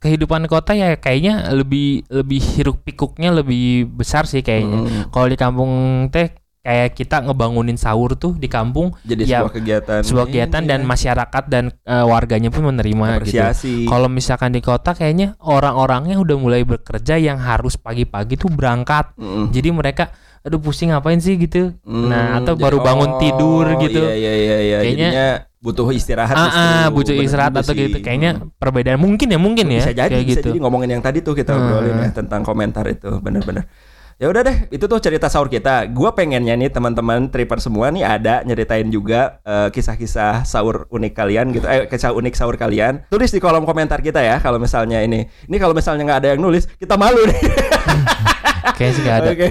kehidupan 0.00 0.48
kota 0.48 0.72
ya 0.72 0.96
kayaknya 0.96 1.52
lebih 1.52 2.08
lebih 2.08 2.40
hiruk 2.40 2.80
pikuknya 2.82 3.30
lebih 3.30 3.84
besar 3.86 4.24
sih 4.24 4.40
kayaknya. 4.40 4.80
Mm, 4.82 5.00
Kalau 5.12 5.28
di 5.28 5.36
kampung 5.36 5.72
teh 6.08 6.32
kayak 6.60 6.92
kita 6.92 7.24
ngebangunin 7.24 7.74
sahur 7.74 8.12
tuh 8.14 8.36
di 8.36 8.44
kampung 8.44 8.92
Jadi 9.00 9.24
Ya, 9.24 9.40
sebuah 9.40 9.52
kegiatan 9.52 9.98
sebuah 10.00 10.26
kegiatan 10.26 10.62
dan 10.62 10.80
Iya. 10.80 10.88
masyarakat 10.88 11.44
dan 11.46 11.64
eh, 11.80 12.04
warganya 12.04 12.48
pun 12.48 12.64
menerima 12.66 13.04
gitu. 13.16 13.40
Apresiasi 13.40 13.74
Kalau 13.84 14.06
misalkan 14.06 14.52
di 14.52 14.60
kota 14.60 14.92
kayaknya 14.92 15.40
orang-orangnya 15.40 16.16
udah 16.16 16.36
mulai 16.36 16.62
bekerja 16.62 17.16
yang 17.16 17.36
harus 17.36 17.74
pagi-pagi 17.74 18.36
tuh 18.36 18.48
berangkat. 18.48 19.16
Mm. 19.16 19.48
Jadi 19.50 19.68
mereka 19.70 20.04
aduh 20.40 20.56
pusing 20.56 20.88
ngapain 20.88 21.16
sih 21.16 21.36
gitu. 21.36 21.76
Mm, 21.82 22.06
Nah, 22.06 22.24
atau 22.38 22.52
jadi- 22.54 22.62
baru 22.62 22.78
bangun 22.78 23.10
tidur 23.18 23.64
gitu. 23.78 24.00
Iya 24.00 24.14
iya 24.14 24.32
iya 24.32 24.56
iya 24.58 24.78
Kayaknya- 24.78 25.12
Jadinya 25.12 25.28
butuh 25.60 25.88
istirahat 25.90 26.32
Ah, 26.32 26.48
ah, 26.48 26.86
butuh 26.88 27.12
istirahat 27.14 27.52
atau 27.54 27.72
sih. 27.72 27.92
gitu. 27.92 28.00
Kayaknya 28.00 28.30
perbedaan 28.54 28.96
mungkin 28.96 29.28
ya 29.28 29.36
mungkin 29.36 29.68
ya 29.68 29.80
bisa 29.80 29.92
jadi 29.92 30.08
kayak 30.10 30.24
bisa 30.24 30.40
gitu. 30.40 30.48
jadi 30.50 30.58
ngomongin 30.58 30.90
yang 30.90 31.02
tadi 31.02 31.20
tuh 31.20 31.32
kita 31.32 31.52
Hmm. 31.52 31.60
obrolin 31.62 31.96
ya 31.98 32.08
tentang 32.10 32.40
komentar 32.40 32.84
itu 32.86 33.16
bener-bener 33.18 33.68
ya 34.20 34.28
udah 34.28 34.44
deh 34.44 34.68
itu 34.68 34.84
tuh 34.84 35.00
cerita 35.00 35.32
sahur 35.32 35.48
kita. 35.48 35.88
Gua 35.88 36.12
pengennya 36.12 36.52
nih 36.52 36.68
teman-teman 36.68 37.32
tripper 37.32 37.56
semua 37.56 37.88
nih 37.88 38.04
ada 38.04 38.44
nyeritain 38.44 38.92
juga 38.92 39.40
eh, 39.40 39.72
kisah-kisah 39.72 40.44
sahur 40.44 40.84
unik 40.92 41.12
kalian 41.16 41.48
gitu. 41.56 41.64
Eh 41.64 41.88
kisah 41.88 42.12
unik 42.12 42.36
sahur 42.36 42.60
kalian. 42.60 43.08
Tulis 43.08 43.32
di 43.32 43.40
kolom 43.40 43.64
komentar 43.64 44.04
kita 44.04 44.20
ya 44.20 44.36
kalau 44.36 44.60
misalnya 44.60 45.00
ini. 45.00 45.24
Ini 45.48 45.56
kalau 45.56 45.72
misalnya 45.72 46.04
nggak 46.04 46.20
ada 46.20 46.28
yang 46.36 46.44
nulis 46.44 46.68
kita 46.76 47.00
malu 47.00 47.24
nih. 47.24 47.40
Kayaknya 48.80 48.96
sih 48.96 49.04
gak 49.04 49.18
ada. 49.20 49.30
Oke. 49.36 49.48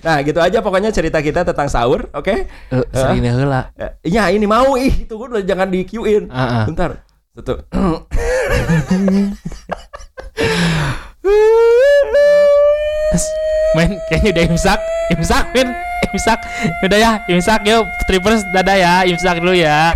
nah 0.00 0.16
gitu 0.24 0.40
aja 0.40 0.64
pokoknya 0.64 0.90
cerita 0.92 1.20
kita 1.20 1.44
tentang 1.44 1.68
sahur 1.68 2.08
oke? 2.12 2.48
Eh, 2.48 2.84
Sering 2.92 3.24
heula. 3.24 3.72
Eh, 3.76 3.92
ya 4.08 4.32
ini 4.32 4.48
mau 4.48 4.76
ih 4.80 5.04
itu 5.08 5.12
udah 5.12 5.44
jangan 5.44 5.68
di 5.68 5.84
in 6.08 6.32
Ah, 6.32 6.64
ah. 6.64 6.66
bentar. 6.68 7.04
Tutup 7.36 7.68
Terus, 13.12 13.28
Men, 13.76 14.00
kayaknya 14.08 14.30
udah 14.32 14.44
imsak. 14.56 14.80
Imsak, 15.12 15.44
men. 15.52 15.68
Imsak. 16.16 16.40
Udah 16.80 16.98
ya, 16.98 17.12
imsak 17.28 17.60
yuk. 17.68 17.84
Trippers 18.08 18.40
dadah 18.56 18.76
ya. 18.76 18.94
Imsak 19.04 19.36
dulu 19.44 19.52
ya. 19.52 19.92